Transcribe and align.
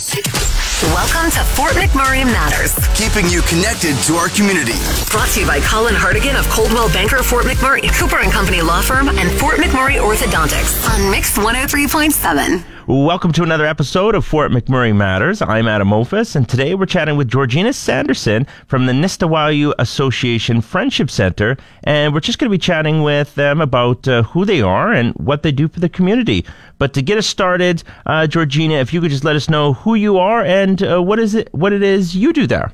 Welcome 0.00 1.30
to 1.32 1.44
Fort 1.52 1.72
McMurray 1.72 2.24
Matters, 2.24 2.72
keeping 2.94 3.30
you 3.30 3.42
connected 3.42 3.94
to 4.08 4.14
our 4.14 4.30
community. 4.30 4.72
brought 5.10 5.28
to 5.34 5.40
you 5.40 5.46
by 5.46 5.60
Colin 5.60 5.94
Hartigan 5.94 6.36
of 6.36 6.48
Coldwell 6.48 6.88
Banker 6.88 7.22
Fort 7.22 7.44
McMurray, 7.44 7.92
Cooper 7.98 8.16
and 8.16 8.32
Company 8.32 8.62
Law 8.62 8.80
Firm, 8.80 9.10
and 9.10 9.30
Fort 9.38 9.58
McMurray 9.58 10.00
Orthodontics 10.00 10.88
on 10.88 11.10
Mix 11.10 11.36
103.7. 11.36 12.64
Welcome 12.92 13.30
to 13.34 13.44
another 13.44 13.66
episode 13.66 14.16
of 14.16 14.24
Fort 14.24 14.50
McMurray 14.50 14.92
Matters. 14.92 15.40
I'm 15.40 15.68
Adam 15.68 15.92
Ophis, 15.92 16.34
and 16.34 16.48
today 16.48 16.74
we're 16.74 16.86
chatting 16.86 17.16
with 17.16 17.28
Georgina 17.28 17.72
Sanderson 17.72 18.48
from 18.66 18.86
the 18.86 18.92
Nistawoyou 18.92 19.74
Association 19.78 20.60
Friendship 20.60 21.08
Center, 21.08 21.56
and 21.84 22.12
we're 22.12 22.18
just 22.18 22.40
going 22.40 22.50
to 22.50 22.52
be 22.52 22.58
chatting 22.58 23.04
with 23.04 23.32
them 23.36 23.60
about 23.60 24.08
uh, 24.08 24.24
who 24.24 24.44
they 24.44 24.60
are 24.60 24.92
and 24.92 25.14
what 25.14 25.44
they 25.44 25.52
do 25.52 25.68
for 25.68 25.78
the 25.78 25.88
community. 25.88 26.44
But 26.78 26.92
to 26.94 27.00
get 27.00 27.16
us 27.16 27.28
started, 27.28 27.84
uh, 28.06 28.26
Georgina, 28.26 28.74
if 28.74 28.92
you 28.92 29.00
could 29.00 29.12
just 29.12 29.22
let 29.22 29.36
us 29.36 29.48
know 29.48 29.74
who 29.74 29.94
you 29.94 30.18
are 30.18 30.44
and 30.44 30.82
uh, 30.82 31.00
what 31.00 31.20
is 31.20 31.36
it, 31.36 31.48
what 31.54 31.72
it 31.72 31.84
is 31.84 32.16
you 32.16 32.32
do 32.32 32.48
there. 32.48 32.72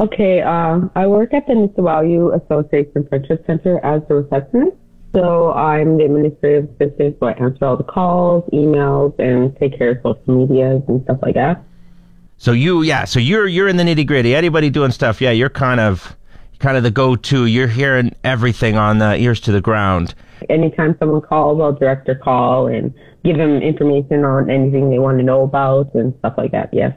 Okay, 0.00 0.42
uh, 0.42 0.80
I 0.96 1.06
work 1.06 1.32
at 1.32 1.46
the 1.46 1.52
Nistawoyou 1.52 2.34
Association 2.44 3.06
Friendship 3.08 3.44
Center 3.46 3.78
as 3.84 4.02
the 4.08 4.16
receptionist. 4.16 4.76
So 5.14 5.52
I'm 5.52 5.96
the 5.96 6.04
administrative 6.04 6.68
assistant, 6.78 7.16
so 7.18 7.26
I 7.26 7.32
answer 7.32 7.64
all 7.64 7.76
the 7.76 7.84
calls, 7.84 8.44
emails, 8.52 9.18
and 9.18 9.56
take 9.56 9.78
care 9.78 9.92
of 9.92 9.98
social 10.02 10.46
medias 10.46 10.82
and 10.86 11.02
stuff 11.04 11.18
like 11.22 11.34
that. 11.34 11.64
So 12.36 12.52
you, 12.52 12.82
yeah, 12.82 13.04
so 13.04 13.18
you're 13.18 13.48
you're 13.48 13.68
in 13.68 13.78
the 13.78 13.84
nitty 13.84 14.06
gritty. 14.06 14.34
Anybody 14.34 14.70
doing 14.70 14.90
stuff, 14.90 15.20
yeah, 15.20 15.30
you're 15.30 15.50
kind 15.50 15.80
of 15.80 16.16
kind 16.58 16.76
of 16.76 16.82
the 16.82 16.90
go-to. 16.90 17.46
You're 17.46 17.68
hearing 17.68 18.14
everything 18.22 18.76
on 18.76 18.98
the 18.98 19.16
ears 19.16 19.40
to 19.42 19.52
the 19.52 19.60
ground. 19.60 20.14
Anytime 20.48 20.96
someone 20.98 21.20
calls, 21.22 21.60
I'll 21.60 21.72
direct 21.72 22.06
their 22.06 22.14
call 22.14 22.66
and 22.66 22.94
give 23.24 23.36
them 23.36 23.62
information 23.62 24.24
on 24.24 24.50
anything 24.50 24.90
they 24.90 24.98
want 24.98 25.18
to 25.18 25.24
know 25.24 25.42
about 25.42 25.94
and 25.94 26.14
stuff 26.18 26.34
like 26.36 26.52
that. 26.52 26.70
Yes. 26.72 26.92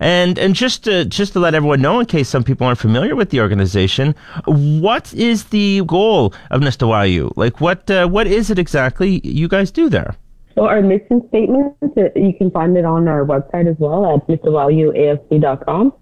And 0.00 0.38
and 0.38 0.54
just 0.54 0.84
to 0.84 1.04
just 1.04 1.32
to 1.34 1.40
let 1.40 1.54
everyone 1.54 1.80
know, 1.80 2.00
in 2.00 2.06
case 2.06 2.28
some 2.28 2.44
people 2.44 2.66
aren't 2.66 2.78
familiar 2.78 3.16
with 3.16 3.30
the 3.30 3.40
organization, 3.40 4.14
what 4.46 5.12
is 5.14 5.44
the 5.44 5.82
goal 5.86 6.34
of 6.50 6.60
Nistawoyou? 6.60 7.32
Like, 7.36 7.60
what 7.60 7.90
uh, 7.90 8.06
what 8.08 8.26
is 8.26 8.50
it 8.50 8.58
exactly 8.58 9.20
you 9.24 9.48
guys 9.48 9.70
do 9.70 9.88
there? 9.88 10.16
So 10.54 10.64
our 10.66 10.80
mission 10.80 11.26
statement, 11.28 11.76
uh, 11.82 12.08
you 12.16 12.32
can 12.36 12.50
find 12.50 12.76
it 12.78 12.86
on 12.86 13.08
our 13.08 13.24
website 13.26 13.68
as 13.68 13.76
well 13.78 14.14
at 14.14 14.26
mrvalueafc.com. 14.26 15.92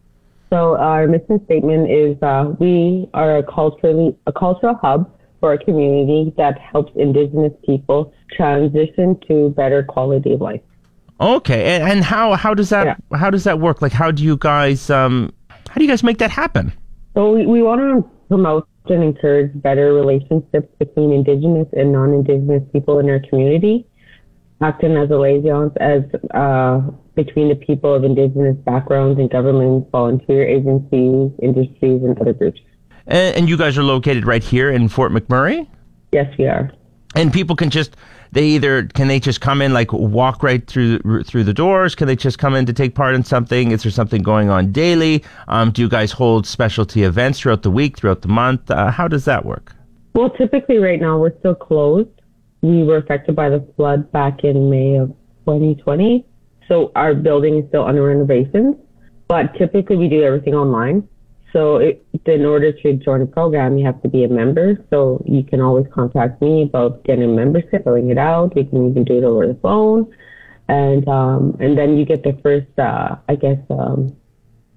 So 0.50 0.76
our 0.76 1.08
mission 1.08 1.44
statement 1.46 1.90
is 1.90 2.16
uh, 2.22 2.54
we 2.60 3.08
are 3.14 3.38
a 3.38 3.42
culturally 3.42 4.16
a 4.26 4.32
cultural 4.32 4.76
hub 4.80 5.10
for 5.40 5.52
a 5.52 5.58
community 5.58 6.32
that 6.36 6.58
helps 6.58 6.92
Indigenous 6.94 7.52
people 7.66 8.12
transition 8.30 9.18
to 9.28 9.50
better 9.50 9.82
quality 9.82 10.34
of 10.34 10.40
life. 10.40 10.60
Okay, 11.20 11.76
and, 11.76 11.84
and 11.90 12.04
how 12.04 12.34
how 12.34 12.54
does 12.54 12.70
that 12.70 13.00
how 13.14 13.30
does 13.30 13.44
that 13.44 13.60
work? 13.60 13.80
Like, 13.82 13.92
how 13.92 14.10
do 14.10 14.22
you 14.24 14.36
guys 14.36 14.90
um 14.90 15.32
how 15.48 15.74
do 15.76 15.84
you 15.84 15.88
guys 15.90 16.02
make 16.02 16.18
that 16.18 16.30
happen? 16.30 16.72
So 17.14 17.32
we, 17.32 17.46
we 17.46 17.62
want 17.62 17.80
to 17.80 18.10
promote 18.28 18.66
and 18.86 19.02
encourage 19.02 19.50
better 19.62 19.94
relationships 19.94 20.68
between 20.78 21.12
Indigenous 21.12 21.68
and 21.72 21.92
non-Indigenous 21.92 22.62
people 22.72 22.98
in 22.98 23.08
our 23.08 23.20
community, 23.30 23.86
acting 24.60 24.96
as 24.96 25.10
a 25.10 25.16
liaison 25.16 25.72
as 25.80 26.02
uh, 26.34 26.80
between 27.14 27.48
the 27.48 27.54
people 27.54 27.94
of 27.94 28.04
Indigenous 28.04 28.56
backgrounds 28.66 29.18
and 29.20 29.30
governments, 29.30 29.88
volunteer 29.92 30.46
agencies, 30.46 31.30
industries, 31.40 32.02
and 32.02 32.18
other 32.20 32.32
groups. 32.32 32.60
And, 33.06 33.36
and 33.36 33.48
you 33.48 33.56
guys 33.56 33.78
are 33.78 33.84
located 33.84 34.26
right 34.26 34.42
here 34.42 34.70
in 34.70 34.88
Fort 34.88 35.12
McMurray, 35.12 35.66
Yes, 36.12 36.26
we 36.38 36.46
are. 36.46 36.70
and 37.14 37.32
people 37.32 37.54
can 37.56 37.70
just 37.70 37.96
they 38.34 38.44
either 38.44 38.86
can 38.88 39.08
they 39.08 39.20
just 39.20 39.40
come 39.40 39.62
in 39.62 39.72
like 39.72 39.92
walk 39.92 40.42
right 40.42 40.66
through 40.66 40.98
through 41.22 41.44
the 41.44 41.54
doors? 41.54 41.94
Can 41.94 42.06
they 42.08 42.16
just 42.16 42.38
come 42.38 42.54
in 42.54 42.66
to 42.66 42.72
take 42.72 42.94
part 42.94 43.14
in 43.14 43.24
something? 43.24 43.70
Is 43.70 43.84
there 43.84 43.92
something 43.92 44.22
going 44.22 44.50
on 44.50 44.72
daily? 44.72 45.24
Um, 45.48 45.70
do 45.70 45.82
you 45.82 45.88
guys 45.88 46.12
hold 46.12 46.46
specialty 46.46 47.04
events 47.04 47.40
throughout 47.40 47.62
the 47.62 47.70
week, 47.70 47.96
throughout 47.96 48.22
the 48.22 48.28
month? 48.28 48.70
Uh, 48.70 48.90
how 48.90 49.08
does 49.08 49.24
that 49.24 49.44
work? 49.44 49.74
Well, 50.14 50.30
typically 50.30 50.78
right 50.78 51.00
now 51.00 51.18
we're 51.18 51.36
still 51.38 51.54
closed. 51.54 52.10
We 52.60 52.82
were 52.82 52.98
affected 52.98 53.36
by 53.36 53.50
the 53.50 53.66
flood 53.76 54.10
back 54.10 54.42
in 54.42 54.68
May 54.68 54.96
of 54.96 55.08
2020. 55.46 56.26
So 56.68 56.90
our 56.96 57.14
building 57.14 57.58
is 57.58 57.68
still 57.68 57.84
under 57.84 58.02
renovations, 58.02 58.76
but 59.28 59.54
typically 59.56 59.96
we 59.96 60.08
do 60.08 60.22
everything 60.22 60.54
online. 60.54 61.06
So 61.54 61.76
it, 61.76 62.04
in 62.26 62.44
order 62.44 62.72
to 62.72 62.92
join 62.94 63.22
a 63.22 63.26
program, 63.26 63.78
you 63.78 63.86
have 63.86 64.02
to 64.02 64.08
be 64.08 64.24
a 64.24 64.28
member. 64.28 64.76
So 64.90 65.24
you 65.24 65.42
can 65.42 65.62
always 65.62 65.86
contact 65.94 66.42
me 66.42 66.64
about 66.64 67.04
getting 67.04 67.24
a 67.24 67.28
membership, 67.28 67.84
filling 67.84 68.10
it 68.10 68.18
out. 68.18 68.54
You 68.56 68.64
can 68.64 68.90
even 68.90 69.04
do 69.04 69.16
it 69.16 69.24
over 69.24 69.46
the 69.46 69.58
phone. 69.62 70.12
And, 70.68 71.08
um, 71.08 71.56
and 71.60 71.78
then 71.78 71.96
you 71.96 72.04
get 72.04 72.22
the 72.22 72.36
first, 72.42 72.76
uh, 72.78 73.16
I 73.28 73.36
guess, 73.36 73.58
um, 73.70 74.16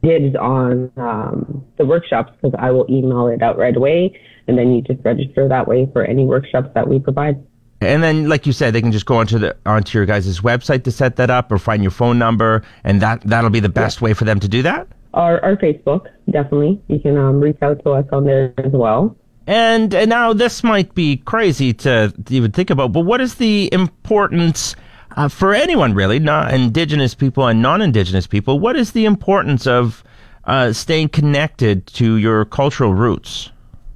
dibs 0.04 0.36
on 0.36 0.92
um, 0.98 1.66
the 1.78 1.86
workshops 1.86 2.32
because 2.36 2.58
I 2.60 2.72
will 2.72 2.86
email 2.90 3.28
it 3.28 3.42
out 3.42 3.58
right 3.58 3.76
away, 3.76 4.20
and 4.48 4.58
then 4.58 4.74
you 4.74 4.82
just 4.82 5.04
register 5.04 5.48
that 5.48 5.68
way 5.68 5.90
for 5.92 6.04
any 6.04 6.26
workshops 6.26 6.70
that 6.76 6.88
we 6.88 7.00
provide. 7.00 7.44
And 7.82 8.02
then, 8.02 8.28
like 8.28 8.48
you 8.48 8.54
said, 8.54 8.74
they 8.74 8.82
can 8.82 8.92
just 8.92 9.06
go 9.06 9.18
onto 9.18 9.38
the 9.38 9.56
onto 9.66 9.98
your 9.98 10.06
guys' 10.06 10.40
website 10.42 10.84
to 10.86 10.92
set 10.92 11.16
that 11.18 11.30
up, 11.30 11.52
or 11.52 11.58
find 11.58 11.84
your 11.84 11.92
phone 11.92 12.18
number, 12.18 12.64
and 12.84 13.02
that 13.02 13.22
that'll 13.22 13.50
be 13.50 13.60
the 13.60 13.70
best 13.70 14.02
way 14.02 14.14
for 14.14 14.26
them 14.26 14.40
to 14.40 14.48
do 14.48 14.64
that. 14.64 14.88
Our, 15.14 15.44
our 15.44 15.56
Facebook, 15.56 16.08
definitely. 16.30 16.82
You 16.88 17.00
can 17.00 17.18
um, 17.18 17.40
reach 17.40 17.58
out 17.62 17.84
to 17.84 17.92
us 17.92 18.06
on 18.12 18.26
there 18.26 18.54
as 18.58 18.72
well. 18.72 19.16
And, 19.48 19.94
and 19.94 20.10
now 20.10 20.34
this 20.34 20.64
might 20.64 20.94
be 20.94 21.18
crazy 21.18 21.74
to 21.74 22.14
even 22.30 22.52
think 22.52 22.70
about, 22.70 22.92
but 22.92 23.02
what 23.02 23.22
is 23.22 23.36
the 23.36 23.70
importance 23.72 24.76
uh, 25.16 25.30
for 25.30 25.54
anyone 25.54 25.94
really, 25.94 26.20
not 26.20 26.54
indigenous 26.54 27.16
people 27.16 27.48
and 27.48 27.62
non-indigenous 27.62 28.28
people? 28.28 28.60
What 28.60 28.76
is 28.76 28.92
the 28.92 29.06
importance 29.06 29.66
of 29.66 30.04
uh, 30.44 30.74
staying 30.74 31.10
connected 31.10 31.88
to 31.88 32.18
your 32.18 32.46
cultural 32.46 32.94
roots? 32.94 33.52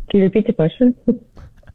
Can 0.09 0.19
you 0.21 0.25
repeat 0.25 0.47
the 0.47 0.53
question? 0.53 0.95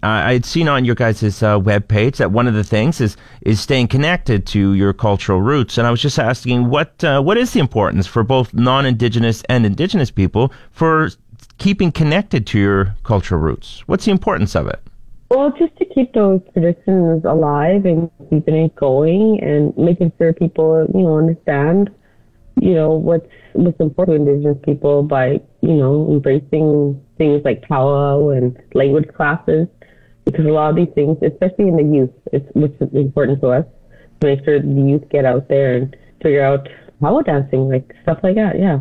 I 0.06 0.32
had 0.32 0.44
seen 0.44 0.68
on 0.68 0.84
your 0.84 0.94
guys' 0.94 1.42
uh, 1.42 1.58
webpage 1.58 2.16
that 2.16 2.32
one 2.32 2.46
of 2.46 2.54
the 2.54 2.64
things 2.64 3.00
is 3.00 3.16
is 3.42 3.60
staying 3.60 3.88
connected 3.88 4.46
to 4.48 4.72
your 4.74 4.92
cultural 4.92 5.40
roots, 5.40 5.78
and 5.78 5.86
I 5.86 5.90
was 5.90 6.00
just 6.00 6.18
asking 6.18 6.68
what 6.68 7.02
uh, 7.04 7.20
what 7.22 7.36
is 7.36 7.52
the 7.52 7.60
importance 7.60 8.06
for 8.06 8.22
both 8.22 8.54
non-indigenous 8.54 9.42
and 9.48 9.66
indigenous 9.66 10.10
people 10.10 10.52
for 10.70 11.10
keeping 11.58 11.92
connected 11.92 12.46
to 12.48 12.58
your 12.58 12.94
cultural 13.04 13.40
roots? 13.40 13.82
What's 13.86 14.04
the 14.04 14.10
importance 14.10 14.54
of 14.54 14.66
it? 14.66 14.80
well, 15.30 15.52
just 15.58 15.76
to 15.76 15.84
keep 15.84 16.12
those 16.12 16.40
traditions 16.52 17.24
alive 17.24 17.84
and 17.84 18.10
keeping 18.30 18.54
it 18.54 18.76
going 18.76 19.40
and 19.42 19.76
making 19.76 20.12
sure 20.18 20.32
people, 20.32 20.86
you 20.94 21.02
know, 21.02 21.18
understand, 21.18 21.90
you 22.60 22.74
know, 22.74 22.90
what's, 22.90 23.26
what's 23.54 23.78
important 23.80 24.26
to 24.26 24.32
Indigenous 24.32 24.58
people 24.64 25.02
by, 25.02 25.40
you 25.62 25.74
know, 25.74 26.08
embracing 26.12 27.02
things 27.18 27.42
like 27.44 27.62
powwow 27.62 28.28
and 28.28 28.56
language 28.74 29.08
classes. 29.16 29.66
Because 30.26 30.44
a 30.44 30.48
lot 30.48 30.70
of 30.70 30.76
these 30.76 30.92
things, 30.94 31.16
especially 31.22 31.68
in 31.68 31.76
the 31.76 31.84
youth, 31.84 32.10
it's 32.32 32.44
which 32.54 32.72
is 32.80 32.92
important 32.92 33.40
to 33.40 33.48
us 33.48 33.64
to 34.20 34.26
make 34.26 34.44
sure 34.44 34.60
the 34.60 34.66
youth 34.66 35.08
get 35.08 35.24
out 35.24 35.48
there 35.48 35.76
and 35.76 35.96
figure 36.20 36.44
out 36.44 36.68
powwow 37.00 37.20
dancing, 37.20 37.68
like 37.68 37.94
stuff 38.02 38.18
like 38.22 38.34
that. 38.34 38.58
Yeah. 38.58 38.80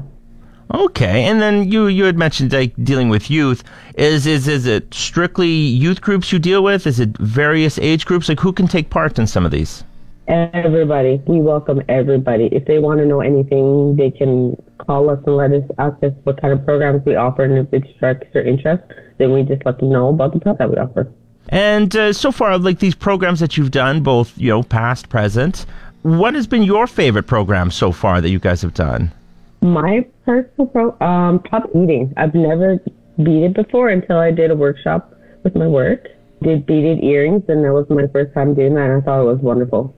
Okay, 0.73 1.25
and 1.25 1.39
then 1.39 1.71
you 1.71 1.85
you 1.85 2.05
had 2.05 2.17
mentioned 2.17 2.51
like 2.51 2.73
dealing 2.83 3.09
with 3.09 3.29
youth. 3.29 3.63
Is 3.95 4.25
is 4.25 4.47
is 4.47 4.65
it 4.65 4.91
strictly 4.93 5.47
youth 5.47 6.01
groups 6.01 6.33
you 6.33 6.39
deal 6.39 6.63
with? 6.63 6.87
Is 6.87 6.99
it 6.99 7.15
various 7.19 7.77
age 7.77 8.05
groups? 8.05 8.27
Like 8.27 8.39
who 8.39 8.51
can 8.51 8.67
take 8.67 8.89
part 8.89 9.19
in 9.19 9.27
some 9.27 9.45
of 9.45 9.51
these? 9.51 9.83
Everybody, 10.27 11.21
we 11.27 11.39
welcome 11.39 11.83
everybody. 11.87 12.49
If 12.51 12.65
they 12.65 12.79
want 12.79 12.99
to 12.99 13.05
know 13.05 13.21
anything, 13.21 13.95
they 13.95 14.09
can 14.09 14.57
call 14.79 15.11
us 15.11 15.19
and 15.27 15.37
let 15.37 15.51
us 15.51 15.63
ask 15.77 16.03
us 16.03 16.13
what 16.23 16.41
kind 16.41 16.51
of 16.51 16.65
programs 16.65 17.05
we 17.05 17.15
offer, 17.15 17.43
and 17.43 17.59
if 17.59 17.71
it 17.71 17.83
strikes 17.95 18.25
their 18.33 18.43
interest, 18.43 18.81
then 19.19 19.31
we 19.31 19.43
just 19.43 19.63
let 19.67 19.77
them 19.77 19.91
know 19.91 20.09
about 20.09 20.33
the 20.33 20.39
programs 20.39 20.57
that 20.57 20.71
we 20.71 20.77
offer. 20.77 21.13
And 21.49 21.95
uh, 21.95 22.13
so 22.13 22.31
far, 22.31 22.57
like 22.57 22.79
these 22.79 22.95
programs 22.95 23.39
that 23.39 23.57
you've 23.57 23.71
done, 23.71 24.01
both 24.01 24.37
you 24.37 24.49
know, 24.49 24.63
past, 24.63 25.09
present. 25.09 25.65
What 26.01 26.35
has 26.35 26.45
been 26.47 26.63
your 26.63 26.87
favorite 26.87 27.23
program 27.27 27.71
so 27.71 27.91
far 27.91 28.21
that 28.21 28.29
you 28.29 28.39
guys 28.39 28.61
have 28.61 28.73
done? 28.73 29.11
My 29.61 30.05
personal 30.23 30.67
pro, 30.67 30.99
um, 31.01 31.39
probably 31.39 31.81
beading. 31.81 32.13
I've 32.17 32.35
never 32.35 32.79
beaded 33.17 33.53
before 33.53 33.89
until 33.89 34.17
I 34.17 34.31
did 34.31 34.51
a 34.51 34.55
workshop 34.55 35.13
with 35.43 35.55
my 35.55 35.67
work. 35.67 36.07
Did 36.43 36.65
beaded 36.65 37.03
earrings, 37.03 37.43
and 37.47 37.63
that 37.63 37.73
was 37.73 37.89
my 37.89 38.07
first 38.07 38.33
time 38.33 38.53
doing 38.53 38.75
that, 38.75 38.89
and 38.89 39.01
I 39.01 39.05
thought 39.05 39.21
it 39.21 39.25
was 39.25 39.39
wonderful. 39.39 39.95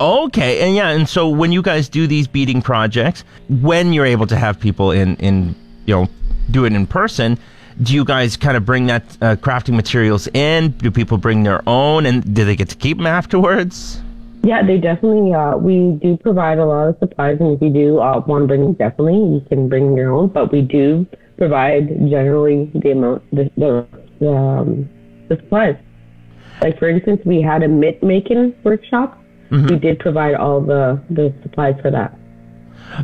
Okay, 0.00 0.60
and 0.60 0.74
yeah, 0.74 0.88
and 0.88 1.08
so 1.08 1.28
when 1.28 1.52
you 1.52 1.62
guys 1.62 1.88
do 1.88 2.06
these 2.06 2.26
beading 2.26 2.60
projects, 2.60 3.24
when 3.48 3.92
you're 3.92 4.04
able 4.04 4.26
to 4.26 4.36
have 4.36 4.58
people 4.58 4.90
in 4.90 5.16
in 5.16 5.54
you 5.86 5.94
know 5.94 6.08
do 6.50 6.64
it 6.64 6.72
in 6.72 6.86
person, 6.86 7.38
do 7.82 7.94
you 7.94 8.04
guys 8.04 8.36
kind 8.36 8.56
of 8.56 8.64
bring 8.64 8.86
that 8.86 9.02
uh, 9.20 9.36
crafting 9.36 9.74
materials 9.74 10.28
in? 10.28 10.70
Do 10.72 10.90
people 10.90 11.18
bring 11.18 11.42
their 11.42 11.62
own, 11.68 12.06
and 12.06 12.34
do 12.34 12.44
they 12.44 12.56
get 12.56 12.68
to 12.70 12.76
keep 12.76 12.98
them 12.98 13.06
afterwards? 13.06 14.00
Yeah, 14.42 14.64
they 14.64 14.78
definitely. 14.78 15.32
Uh, 15.34 15.56
we 15.56 15.98
do 16.02 16.16
provide 16.16 16.58
a 16.58 16.66
lot 16.66 16.88
of 16.88 16.98
supplies, 16.98 17.38
and 17.40 17.54
if 17.54 17.62
you 17.62 17.70
do 17.70 17.98
uh, 18.00 18.22
want 18.26 18.42
to 18.42 18.46
bring 18.48 18.72
definitely 18.74 19.14
you 19.14 19.42
can 19.48 19.68
bring 19.68 19.96
your 19.96 20.12
own. 20.12 20.28
But 20.28 20.52
we 20.52 20.62
do 20.62 21.06
provide 21.38 21.88
generally 22.10 22.70
the 22.74 22.90
amount 22.90 23.30
the 23.30 23.50
the, 23.56 23.86
the, 24.20 24.30
um, 24.30 24.88
the 25.28 25.36
supplies. 25.36 25.76
Like 26.60 26.78
for 26.78 26.88
instance, 26.88 27.20
we 27.24 27.40
had 27.42 27.62
a 27.62 27.68
mitt 27.68 28.02
making 28.02 28.54
workshop. 28.62 29.18
We 29.50 29.78
did 29.78 29.98
provide 29.98 30.34
all 30.34 30.60
the 30.60 31.00
the 31.10 31.34
supplies 31.42 31.74
for 31.82 31.90
that. 31.90 32.16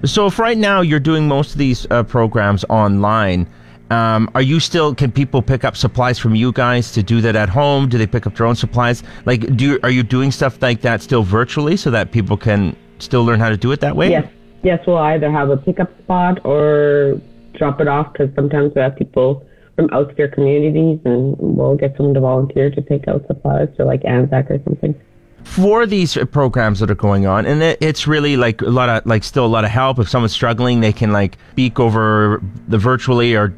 So 0.04 0.26
if 0.26 0.38
right 0.38 0.56
now 0.56 0.80
you're 0.80 1.00
doing 1.00 1.28
most 1.28 1.52
of 1.52 1.58
these 1.58 1.86
uh, 1.90 2.02
programs 2.02 2.64
online, 2.68 3.48
um, 3.90 4.30
are 4.34 4.42
you 4.42 4.60
still? 4.60 4.94
Can 4.94 5.10
people 5.10 5.42
pick 5.42 5.64
up 5.64 5.76
supplies 5.76 6.18
from 6.18 6.34
you 6.34 6.52
guys 6.52 6.92
to 6.92 7.02
do 7.02 7.20
that 7.22 7.36
at 7.36 7.48
home? 7.48 7.88
Do 7.88 7.98
they 7.98 8.06
pick 8.06 8.26
up 8.26 8.36
their 8.36 8.46
own 8.46 8.56
supplies? 8.56 9.02
Like, 9.24 9.56
do 9.56 9.64
you, 9.64 9.80
are 9.82 9.90
you 9.90 10.02
doing 10.02 10.30
stuff 10.30 10.60
like 10.60 10.82
that 10.82 11.02
still 11.02 11.22
virtually 11.22 11.76
so 11.76 11.90
that 11.90 12.12
people 12.12 12.36
can 12.36 12.76
still 12.98 13.24
learn 13.24 13.40
how 13.40 13.48
to 13.48 13.56
do 13.56 13.72
it 13.72 13.80
that 13.80 13.96
way? 13.96 14.10
Yes. 14.10 14.30
Yes, 14.62 14.84
we'll 14.86 14.98
either 14.98 15.30
have 15.30 15.50
a 15.50 15.56
pickup 15.56 15.96
spot 16.00 16.44
or 16.44 17.20
drop 17.54 17.80
it 17.80 17.88
off 17.88 18.12
because 18.12 18.34
sometimes 18.34 18.72
we 18.74 18.80
have 18.80 18.96
people 18.96 19.46
from 19.76 19.84
out 19.92 20.02
of 20.02 20.08
outskirt 20.08 20.32
communities 20.32 20.98
and 21.04 21.36
we'll 21.38 21.76
get 21.76 21.96
someone 21.96 22.14
to 22.14 22.20
volunteer 22.20 22.68
to 22.70 22.82
pick 22.82 23.06
out 23.06 23.24
supplies 23.28 23.68
for 23.76 23.84
like 23.84 24.04
Anzac 24.04 24.50
or 24.50 24.60
something. 24.64 25.00
For 25.44 25.86
these 25.86 26.18
programs 26.32 26.80
that 26.80 26.90
are 26.90 26.96
going 26.96 27.26
on, 27.26 27.46
and 27.46 27.62
it, 27.62 27.78
it's 27.80 28.08
really 28.08 28.36
like 28.36 28.60
a 28.60 28.68
lot 28.68 28.88
of 28.88 29.06
like 29.06 29.22
still 29.22 29.46
a 29.46 29.48
lot 29.48 29.64
of 29.64 29.70
help. 29.70 30.00
If 30.00 30.08
someone's 30.08 30.32
struggling, 30.32 30.80
they 30.80 30.92
can 30.92 31.12
like 31.12 31.38
speak 31.52 31.78
over 31.78 32.42
the 32.66 32.76
virtually 32.76 33.36
or 33.36 33.54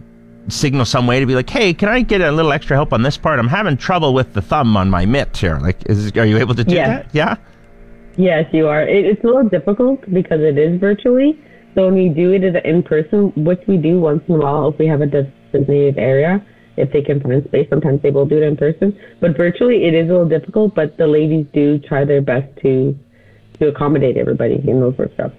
signal 0.48 0.84
some 0.84 1.06
way 1.06 1.20
to 1.20 1.26
be 1.26 1.34
like, 1.34 1.48
hey, 1.50 1.72
can 1.74 1.88
I 1.88 2.00
get 2.00 2.20
a 2.20 2.32
little 2.32 2.52
extra 2.52 2.76
help 2.76 2.92
on 2.92 3.02
this 3.02 3.16
part? 3.16 3.38
I'm 3.38 3.48
having 3.48 3.76
trouble 3.76 4.14
with 4.14 4.32
the 4.32 4.42
thumb 4.42 4.76
on 4.76 4.90
my 4.90 5.04
mitt 5.06 5.36
here. 5.36 5.58
Like, 5.58 5.76
is 5.86 6.12
are 6.16 6.24
you 6.26 6.38
able 6.38 6.54
to 6.54 6.64
do 6.64 6.74
Yeah. 6.74 6.88
that? 6.88 7.06
Yeah. 7.12 7.36
Yes, 8.16 8.46
you 8.52 8.66
are. 8.66 8.82
It, 8.82 9.04
it's 9.06 9.22
a 9.24 9.26
little 9.26 9.48
difficult 9.48 10.00
because 10.12 10.40
it 10.40 10.58
is 10.58 10.78
virtually. 10.80 11.38
So 11.74 11.86
when 11.86 11.94
we 11.94 12.08
do 12.08 12.32
it 12.32 12.42
in 12.44 12.82
person, 12.82 13.32
which 13.36 13.60
we 13.68 13.76
do 13.76 14.00
once 14.00 14.22
in 14.28 14.34
a 14.34 14.38
while 14.38 14.68
if 14.68 14.78
we 14.78 14.86
have 14.86 15.00
a 15.02 15.06
designated 15.06 15.98
area, 15.98 16.44
if 16.76 16.92
they 16.92 17.02
can 17.02 17.20
find 17.20 17.44
space, 17.44 17.68
sometimes 17.70 18.02
they 18.02 18.10
will 18.10 18.26
do 18.26 18.38
it 18.38 18.42
in 18.42 18.56
person. 18.56 18.98
But 19.20 19.36
virtually, 19.36 19.84
it 19.84 19.94
is 19.94 20.08
a 20.08 20.12
little 20.12 20.28
difficult. 20.28 20.74
But 20.74 20.96
the 20.96 21.06
ladies 21.06 21.46
do 21.52 21.78
try 21.78 22.04
their 22.04 22.22
best 22.22 22.48
to 22.62 22.98
to 23.60 23.68
accommodate 23.68 24.16
everybody 24.16 24.54
in 24.66 24.80
those 24.80 24.96
workshops. 24.98 25.34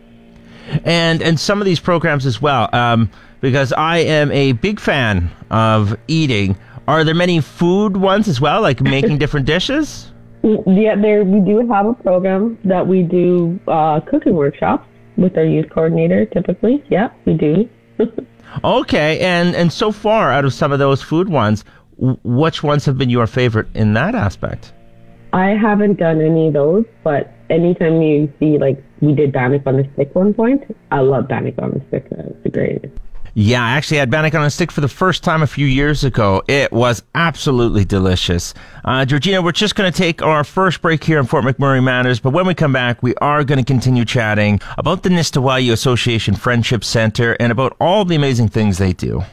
and 0.86 1.22
and 1.22 1.40
some 1.40 1.60
of 1.60 1.66
these 1.66 1.80
programs 1.80 2.26
as 2.26 2.42
well. 2.42 2.70
Um, 2.74 3.10
because 3.42 3.74
I 3.74 3.98
am 3.98 4.32
a 4.32 4.54
big 4.54 4.80
fan 4.80 5.30
of 5.50 5.98
eating. 6.08 6.58
Are 6.88 7.04
there 7.04 7.16
many 7.16 7.42
food 7.42 7.98
ones 7.98 8.28
as 8.28 8.40
well, 8.40 8.62
like 8.62 8.82
making 8.82 9.18
different 9.24 9.46
dishes? 9.46 10.12
Yeah, 10.44 10.96
there 10.96 11.24
we 11.24 11.40
do 11.42 11.68
have 11.70 11.86
a 11.86 11.94
program 11.94 12.58
that 12.66 12.88
we 12.88 13.04
do 13.04 13.60
uh, 13.68 14.00
cooking 14.00 14.34
workshops 14.34 14.88
with 15.18 15.38
our 15.38 15.46
youth 15.46 15.70
coordinator. 15.70 16.26
Typically, 16.26 16.84
yeah, 16.90 17.10
we 17.26 17.34
do. 17.34 17.70
Okay, 18.66 19.20
and 19.22 19.56
and 19.56 19.72
so 19.72 19.94
far 19.94 20.30
out 20.30 20.44
of 20.44 20.54
some 20.54 20.74
of 20.74 20.80
those 20.80 21.02
food 21.02 21.30
ones, 21.30 21.64
w- 21.98 22.20
which 22.26 22.62
ones 22.62 22.84
have 22.86 22.98
been 22.98 23.10
your 23.10 23.26
favorite 23.26 23.68
in 23.74 23.94
that 23.94 24.14
aspect? 24.14 24.74
I 25.32 25.52
haven't 25.52 26.00
done 26.00 26.20
any 26.20 26.48
of 26.48 26.54
those, 26.54 26.86
but 27.02 27.34
anytime 27.50 28.02
you 28.02 28.32
see 28.40 28.58
like 28.58 28.84
we 29.00 29.14
did 29.16 29.32
bannock 29.32 29.66
on 29.66 29.78
the 29.78 29.88
stick 29.94 30.14
one 30.14 30.34
point, 30.34 30.64
I 30.92 31.00
love 31.00 31.30
bannock 31.30 31.56
on 31.60 31.72
the 31.72 31.82
stick. 31.88 32.08
It's 32.12 32.54
great. 32.54 32.92
Yeah, 33.34 33.64
I 33.64 33.72
actually 33.72 33.98
had 33.98 34.10
bannock 34.10 34.36
on 34.36 34.44
a 34.44 34.50
stick 34.50 34.72
for 34.72 34.82
the 34.82 34.90
first 34.90 35.24
time 35.24 35.42
a 35.42 35.48
few 35.48 35.66
years 35.66 36.04
ago. 36.04 36.44
It 36.48 36.72
was 36.74 37.02
absolutely 37.16 37.86
delicious. 37.86 38.54
Uh, 38.84 39.06
Georgina, 39.06 39.42
we're 39.42 39.54
just 39.54 39.76
going 39.76 39.92
to 39.92 39.98
take 39.98 40.22
our 40.22 40.44
first 40.44 40.82
break 40.82 41.04
here 41.04 41.18
in 41.18 41.26
Fort 41.26 41.46
McMurray 41.46 41.82
Matters, 41.82 42.20
but 42.20 42.32
when 42.32 42.46
we 42.46 42.54
come 42.54 42.74
back, 42.74 43.02
we 43.02 43.16
are 43.16 43.44
going 43.46 43.60
to 43.60 43.66
continue 43.66 44.04
chatting 44.04 44.60
about 44.78 45.04
the 45.04 45.10
Nistawoyou 45.10 45.72
Association 45.72 46.36
Friendship 46.36 46.84
Center 46.84 47.38
and 47.40 47.52
about 47.52 47.76
all 47.80 48.04
the 48.04 48.16
amazing 48.16 48.50
things 48.50 48.78
they 48.78 48.92
do. 48.92 49.24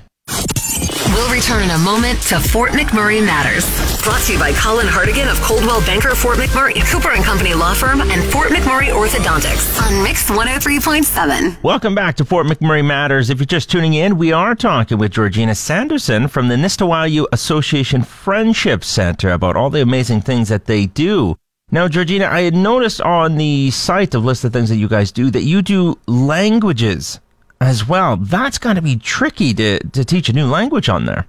We'll 1.18 1.34
return 1.34 1.64
in 1.64 1.70
a 1.70 1.78
moment 1.78 2.22
to 2.28 2.38
Fort 2.38 2.70
McMurray 2.70 3.20
Matters. 3.20 3.66
Brought 4.04 4.22
to 4.26 4.34
you 4.34 4.38
by 4.38 4.52
Colin 4.52 4.86
Hartigan 4.86 5.26
of 5.26 5.36
Coldwell 5.40 5.80
Banker 5.80 6.14
Fort 6.14 6.38
McMurray, 6.38 6.74
Cooper 6.92 7.10
and 7.10 7.24
Company 7.24 7.54
Law 7.54 7.74
Firm, 7.74 8.00
and 8.02 8.22
Fort 8.32 8.50
McMurray 8.50 8.92
Orthodontics 8.92 9.82
on 9.82 10.00
Mix 10.04 10.30
103.7. 10.30 11.60
Welcome 11.64 11.96
back 11.96 12.14
to 12.18 12.24
Fort 12.24 12.46
McMurray 12.46 12.86
Matters. 12.86 13.30
If 13.30 13.40
you're 13.40 13.46
just 13.46 13.68
tuning 13.68 13.94
in, 13.94 14.16
we 14.16 14.30
are 14.30 14.54
talking 14.54 14.98
with 14.98 15.10
Georgina 15.10 15.56
Sanderson 15.56 16.28
from 16.28 16.46
the 16.46 16.54
Nistawoyou 16.54 17.26
Association 17.32 18.04
Friendship 18.04 18.84
Center 18.84 19.32
about 19.32 19.56
all 19.56 19.70
the 19.70 19.82
amazing 19.82 20.20
things 20.20 20.48
that 20.50 20.66
they 20.66 20.86
do. 20.86 21.34
Now, 21.72 21.88
Georgina, 21.88 22.26
I 22.26 22.42
had 22.42 22.54
noticed 22.54 23.00
on 23.00 23.38
the 23.38 23.72
site 23.72 24.14
of 24.14 24.24
list 24.24 24.44
of 24.44 24.52
things 24.52 24.68
that 24.68 24.76
you 24.76 24.86
guys 24.86 25.10
do 25.10 25.32
that 25.32 25.42
you 25.42 25.62
do 25.62 25.98
languages 26.06 27.18
as 27.60 27.88
well. 27.88 28.16
That's 28.16 28.58
got 28.58 28.74
to 28.74 28.82
be 28.82 28.96
tricky 28.96 29.54
to, 29.54 29.78
to 29.78 30.04
teach 30.04 30.28
a 30.28 30.32
new 30.32 30.46
language 30.46 30.88
on 30.88 31.06
there. 31.06 31.26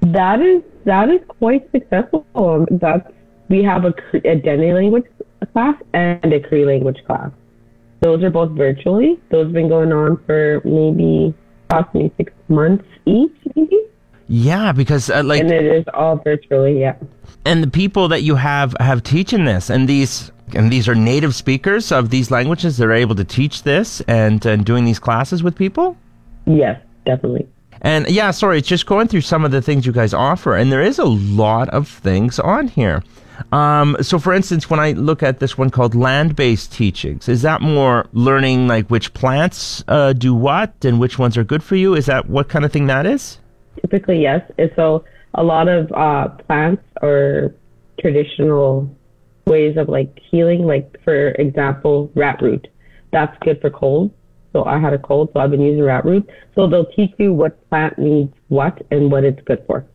That 0.00 0.40
is 0.40 0.62
that 0.84 1.08
is 1.08 1.20
quite 1.28 1.70
successful. 1.70 2.26
Um, 2.34 2.66
That's 2.70 3.08
we 3.48 3.62
have 3.62 3.84
a, 3.84 3.94
a 4.24 4.36
Dene 4.36 4.74
language 4.74 5.04
class 5.52 5.76
and 5.92 6.32
a 6.32 6.40
Cree 6.40 6.64
language 6.64 6.98
class. 7.06 7.30
Those 8.00 8.22
are 8.24 8.30
both 8.30 8.50
virtually. 8.52 9.20
Those 9.30 9.46
have 9.46 9.52
been 9.52 9.68
going 9.68 9.92
on 9.92 10.20
for 10.26 10.60
maybe 10.64 11.34
approximately 11.68 12.12
six 12.16 12.32
months 12.48 12.84
each, 13.06 13.32
maybe. 13.54 13.78
Yeah, 14.26 14.72
because 14.72 15.08
uh, 15.08 15.22
like 15.22 15.40
And 15.40 15.52
it 15.52 15.64
is 15.64 15.84
all 15.94 16.16
virtually, 16.16 16.80
yeah. 16.80 16.96
and 17.44 17.62
the 17.62 17.70
people 17.70 18.08
that 18.08 18.22
you 18.22 18.34
have 18.36 18.74
have 18.80 19.02
teaching 19.02 19.44
this 19.44 19.70
and 19.70 19.88
these 19.88 20.32
and 20.54 20.70
these 20.72 20.88
are 20.88 20.94
native 20.94 21.34
speakers 21.34 21.90
of 21.92 22.10
these 22.10 22.30
languages 22.30 22.76
they're 22.76 22.92
able 22.92 23.14
to 23.14 23.24
teach 23.24 23.62
this 23.62 24.00
and 24.02 24.44
and 24.46 24.64
doing 24.64 24.84
these 24.84 24.98
classes 24.98 25.42
with 25.42 25.56
people 25.56 25.96
Yes, 26.46 26.80
definitely. 27.06 27.46
and 27.80 28.08
yeah 28.08 28.30
sorry 28.30 28.58
it's 28.58 28.68
just 28.68 28.86
going 28.86 29.08
through 29.08 29.20
some 29.22 29.44
of 29.44 29.50
the 29.50 29.62
things 29.62 29.86
you 29.86 29.92
guys 29.92 30.12
offer 30.14 30.56
and 30.56 30.70
there 30.72 30.82
is 30.82 30.98
a 30.98 31.04
lot 31.04 31.68
of 31.70 31.88
things 31.88 32.38
on 32.38 32.68
here 32.68 33.02
um, 33.50 33.96
so 34.00 34.18
for 34.18 34.32
instance 34.32 34.68
when 34.70 34.78
i 34.80 34.92
look 34.92 35.22
at 35.22 35.40
this 35.40 35.56
one 35.58 35.70
called 35.70 35.94
land-based 35.94 36.70
teachings 36.72 37.28
is 37.28 37.42
that 37.42 37.60
more 37.60 38.06
learning 38.12 38.68
like 38.68 38.86
which 38.88 39.12
plants 39.14 39.82
uh, 39.88 40.12
do 40.12 40.34
what 40.34 40.72
and 40.84 41.00
which 41.00 41.18
ones 41.18 41.36
are 41.36 41.44
good 41.44 41.62
for 41.62 41.74
you 41.76 41.94
is 41.94 42.06
that 42.06 42.28
what 42.28 42.48
kind 42.48 42.64
of 42.64 42.72
thing 42.72 42.86
that 42.86 43.06
is 43.06 43.38
Typically, 43.80 44.20
yes. 44.20 44.42
And 44.58 44.70
so 44.76 45.02
a 45.34 45.42
lot 45.42 45.66
of 45.66 45.90
uh, 45.92 46.28
plants 46.46 46.82
or 47.00 47.52
traditional 47.98 48.94
ways 49.46 49.76
of 49.76 49.88
like 49.88 50.18
healing, 50.30 50.66
like 50.66 50.96
for 51.04 51.30
example, 51.32 52.10
rat 52.14 52.40
root. 52.40 52.68
That's 53.12 53.36
good 53.40 53.60
for 53.60 53.70
cold. 53.70 54.12
So 54.52 54.64
I 54.64 54.78
had 54.78 54.92
a 54.92 54.98
cold, 54.98 55.30
so 55.32 55.40
I've 55.40 55.50
been 55.50 55.62
using 55.62 55.82
rat 55.82 56.04
root. 56.04 56.28
So 56.54 56.66
they'll 56.66 56.86
teach 56.86 57.12
you 57.18 57.32
what 57.32 57.68
plant 57.70 57.98
needs 57.98 58.34
what 58.48 58.84
and 58.90 59.10
what 59.10 59.24
it's 59.24 59.40
good 59.44 59.64
for. 59.66 59.86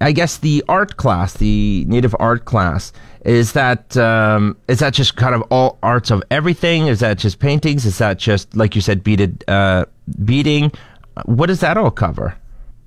I 0.00 0.12
guess 0.12 0.36
the 0.36 0.62
art 0.68 0.96
class, 0.98 1.34
the 1.34 1.84
native 1.88 2.14
art 2.20 2.44
class, 2.44 2.92
is 3.24 3.52
that 3.52 3.96
um, 3.96 4.56
is 4.68 4.80
that 4.80 4.92
just 4.92 5.16
kind 5.16 5.34
of 5.34 5.42
all 5.50 5.78
arts 5.82 6.10
of 6.10 6.22
everything? 6.30 6.86
Is 6.86 7.00
that 7.00 7.18
just 7.18 7.38
paintings? 7.38 7.86
Is 7.86 7.98
that 7.98 8.18
just 8.18 8.54
like 8.54 8.74
you 8.74 8.80
said, 8.80 9.02
beaded 9.02 9.42
uh, 9.48 9.86
beading? 10.24 10.70
What 11.24 11.46
does 11.46 11.60
that 11.60 11.76
all 11.78 11.90
cover? 11.90 12.36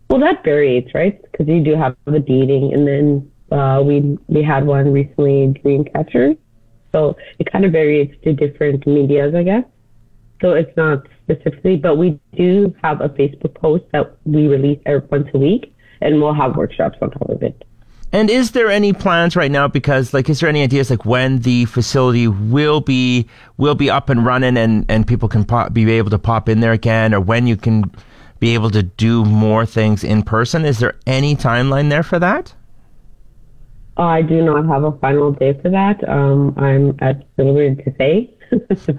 Well, 0.09 0.19
that 0.19 0.43
varies, 0.43 0.87
right? 0.93 1.19
Because 1.31 1.47
you 1.47 1.63
do 1.63 1.75
have 1.75 1.95
the 2.05 2.19
beading, 2.19 2.73
and 2.73 2.87
then 2.87 3.31
uh, 3.51 3.81
we 3.83 4.17
we 4.27 4.43
had 4.43 4.65
one 4.65 4.91
recently, 4.91 5.53
dream 5.61 5.85
catchers. 5.85 6.35
So 6.91 7.15
it 7.37 7.51
kind 7.51 7.65
of 7.65 7.71
varies 7.71 8.15
to 8.23 8.33
different 8.33 8.85
medias, 8.87 9.35
I 9.35 9.43
guess. 9.43 9.63
So 10.41 10.53
it's 10.53 10.75
not 10.75 11.05
specifically, 11.23 11.75
but 11.75 11.97
we 11.97 12.19
do 12.35 12.73
have 12.81 13.01
a 13.01 13.09
Facebook 13.09 13.53
post 13.55 13.83
that 13.91 14.17
we 14.25 14.47
release 14.47 14.79
once 14.85 15.27
a 15.33 15.37
week, 15.37 15.75
and 16.01 16.21
we'll 16.21 16.33
have 16.33 16.55
workshops 16.55 16.97
on 17.01 17.11
top 17.11 17.29
of 17.29 17.43
it. 17.43 17.63
And 18.11 18.29
is 18.29 18.51
there 18.51 18.71
any 18.71 18.91
plans 18.91 19.35
right 19.35 19.51
now? 19.51 19.67
Because 19.67 20.13
like, 20.13 20.29
is 20.29 20.39
there 20.39 20.49
any 20.49 20.63
ideas 20.63 20.89
like 20.89 21.05
when 21.05 21.39
the 21.39 21.65
facility 21.65 22.27
will 22.27 22.81
be 22.81 23.27
will 23.57 23.75
be 23.75 23.89
up 23.89 24.09
and 24.09 24.25
running, 24.25 24.57
and 24.57 24.85
and 24.89 25.05
people 25.05 25.29
can 25.29 25.45
pop, 25.45 25.73
be 25.73 25.91
able 25.91 26.09
to 26.09 26.17
pop 26.17 26.49
in 26.49 26.61
there 26.61 26.71
again, 26.71 27.13
or 27.13 27.19
when 27.19 27.45
you 27.45 27.55
can 27.55 27.91
be 28.39 28.53
able 28.53 28.71
to 28.71 28.81
do 28.81 29.25
more 29.25 29.65
things 29.65 30.03
in 30.03 30.23
person? 30.23 30.65
Is 30.65 30.79
there 30.79 30.95
any 31.05 31.35
timeline 31.35 31.89
there 31.89 32.03
for 32.03 32.17
that? 32.19 32.53
I 34.03 34.21
do 34.21 34.41
not 34.43 34.65
have 34.67 34.83
a 34.83 34.91
final 34.93 35.31
day 35.31 35.53
for 35.61 35.69
that. 35.69 36.07
Um, 36.07 36.53
I'm 36.57 36.95
at 36.99 37.23
liberty 37.37 37.83
to 37.83 37.93
say, 37.97 38.33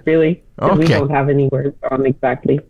really, 0.04 0.42
'cause 0.58 0.78
we 0.78 0.86
don't 0.86 1.10
have 1.10 1.28
any 1.28 1.48
words 1.48 1.76
on 1.90 2.06
exactly. 2.06 2.60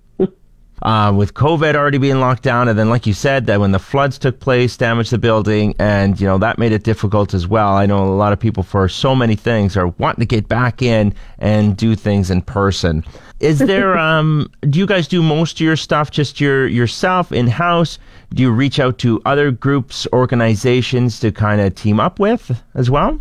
Uh, 0.83 1.13
with 1.15 1.35
COVID 1.35 1.75
already 1.75 1.99
being 1.99 2.21
locked 2.21 2.43
down, 2.43 2.69
and 2.69 2.79
then 2.79 2.89
like 2.89 3.07
you 3.07 3.13
said, 3.13 3.47
that 3.47 3.61
when 3.61 3.73
the 3.73 3.79
floods 3.79 4.19
took 4.19 4.41
place, 4.41 4.77
damaged 4.77 5.11
the 5.11 5.19
building, 5.19 5.75
and 5.79 6.21
you 6.21 6.27
know 6.27 6.39
that 6.39 6.59
made 6.59 6.73
it 6.73 6.85
difficult 6.85 7.35
as 7.35 7.47
well. 7.47 7.75
I 7.75 7.87
know 7.87 8.05
a 8.05 8.17
lot 8.17 8.33
of 8.33 8.41
people 8.41 8.63
for 8.63 8.89
so 8.89 9.15
many 9.15 9.37
things 9.37 9.77
are 9.77 9.89
wanting 9.89 10.21
to 10.21 10.27
get 10.27 10.49
back 10.49 10.83
in 10.83 11.15
and 11.39 11.77
do 11.77 11.95
things 11.95 12.31
in 12.31 12.43
person. 12.43 13.05
Is 13.41 13.59
there? 13.71 13.99
um, 13.99 14.51
do 14.63 14.79
you 14.79 14.87
guys 14.87 15.07
do 15.09 15.23
most 15.23 15.57
of 15.57 15.61
your 15.61 15.77
stuff 15.77 16.11
just 16.11 16.41
your 16.41 16.67
yourself 16.67 17.33
in 17.33 17.47
house? 17.47 17.99
Do 18.33 18.43
you 18.43 18.51
reach 18.51 18.79
out 18.79 18.99
to 18.99 19.21
other 19.27 19.51
groups, 19.51 20.07
organizations 20.13 21.21
to 21.21 21.33
kind 21.33 21.61
of 21.61 21.75
team 21.75 21.99
up 21.99 22.19
with 22.19 22.63
as 22.75 22.91
well? 22.91 23.21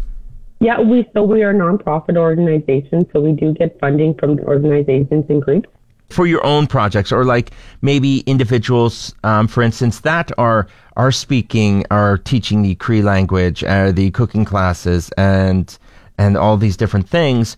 Yeah, 0.62 0.82
we 0.82 1.08
so 1.13 1.24
we 1.24 1.42
are 1.44 1.51
a 1.51 1.54
nonprofit 1.54 2.18
organization, 2.18 3.08
so 3.13 3.22
we 3.22 3.32
do 3.32 3.54
get 3.54 3.80
funding 3.80 4.13
from 4.16 4.39
organizations 4.39 5.25
and 5.30 5.42
groups. 5.42 5.70
For 6.10 6.28
your 6.28 6.46
own 6.46 6.68
projects 6.68 7.12
or 7.12 7.24
like 7.24 7.51
maybe 7.82 8.20
individuals 8.22 9.13
um, 9.24 9.48
for 9.48 9.62
instance 9.63 10.01
that 10.01 10.32
are 10.38 10.68
are 10.98 11.12
speaking 11.12 11.86
are 11.92 12.18
teaching 12.18 12.62
the 12.62 12.75
cree 12.75 13.01
language 13.01 13.63
uh, 13.63 13.92
the 13.92 14.12
cooking 14.12 14.46
classes 14.46 15.10
and 15.18 15.78
and 16.18 16.36
all 16.38 16.58
these 16.58 16.78
different 16.78 17.08
things 17.08 17.56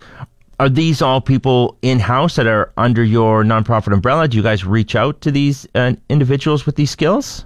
Are 0.60 0.68
these 0.68 1.02
all 1.02 1.20
people 1.20 1.76
in 1.82 1.98
house 1.98 2.36
that 2.36 2.46
are 2.46 2.72
under 2.76 3.02
your 3.02 3.42
nonprofit 3.42 3.92
umbrella? 3.92 4.28
Do 4.28 4.36
you 4.36 4.44
guys 4.44 4.64
reach 4.64 4.94
out 4.94 5.20
to 5.22 5.32
these 5.32 5.66
uh, 5.74 5.94
individuals 6.08 6.66
with 6.66 6.76
these 6.76 6.90
skills? 6.90 7.44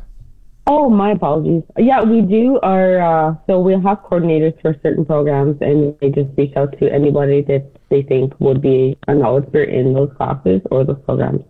Oh, 0.68 0.90
my 0.90 1.12
apologies. 1.12 1.62
Yeah, 1.78 2.02
we 2.02 2.22
do 2.22 2.58
our, 2.60 3.00
uh, 3.00 3.34
so 3.46 3.60
we'll 3.60 3.80
have 3.82 3.98
coordinators 3.98 4.60
for 4.60 4.74
certain 4.82 5.04
programs 5.04 5.58
and 5.60 5.96
they 6.00 6.10
just 6.10 6.30
reach 6.36 6.56
out 6.56 6.76
to 6.80 6.92
anybody 6.92 7.40
that 7.42 7.70
they 7.88 8.02
think 8.02 8.34
would 8.40 8.60
be 8.60 8.98
a 9.06 9.14
knowledge 9.14 9.52
in 9.54 9.94
those 9.94 10.10
classes 10.16 10.60
or 10.72 10.84
those 10.84 11.00
programs. 11.04 11.42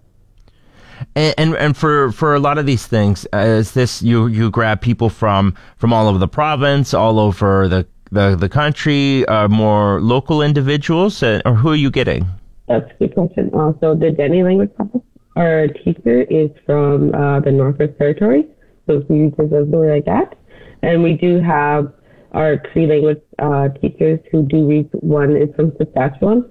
And, 1.14 1.35
and, 1.38 1.56
and 1.56 1.76
for 1.76 2.11
for 2.12 2.35
a 2.35 2.38
lot 2.38 2.56
of 2.56 2.64
these 2.64 2.87
things, 2.87 3.26
uh, 3.35 3.38
is 3.38 3.73
this 3.73 4.02
you 4.02 4.28
you 4.28 4.50
grab 4.50 4.80
people 4.80 5.11
from 5.11 5.54
from 5.76 5.92
all 5.92 6.08
over 6.08 6.18
the 6.18 6.28
province, 6.28 6.94
all 6.94 7.18
over 7.20 7.68
the 7.68 7.87
the, 8.12 8.37
the 8.37 8.49
country, 8.49 9.26
uh, 9.26 9.49
more 9.49 10.00
local 10.00 10.42
individuals, 10.42 11.23
uh, 11.23 11.40
or 11.44 11.54
who 11.54 11.70
are 11.70 11.76
you 11.76 11.90
getting? 11.90 12.26
That's 12.68 12.90
a 12.90 12.94
good 12.99 13.14
question. 13.14 13.50
Uh, 13.52 13.73
so 13.80 13.94
the 13.94 14.11
Dene 14.11 14.44
language 14.44 14.70
class, 14.76 14.88
our 15.37 15.68
teacher 15.68 16.23
is 16.23 16.50
from 16.64 17.14
uh, 17.14 17.40
the 17.40 17.52
Northwest 17.52 17.99
Territories, 17.99 18.46
so 18.86 19.02
he 19.08 19.14
uses 19.14 19.52
a 19.52 19.76
like 19.76 20.04
that. 20.04 20.38
And 20.82 21.02
we 21.02 21.14
do 21.14 21.40
have 21.40 21.92
our 22.32 22.58
Cree 22.58 22.86
language 22.86 23.22
uh, 23.38 23.68
teachers 23.80 24.20
who 24.30 24.42
do 24.42 24.66
read. 24.66 24.88
One 24.92 25.36
is 25.36 25.48
from 25.56 25.72
Saskatchewan, 25.78 26.48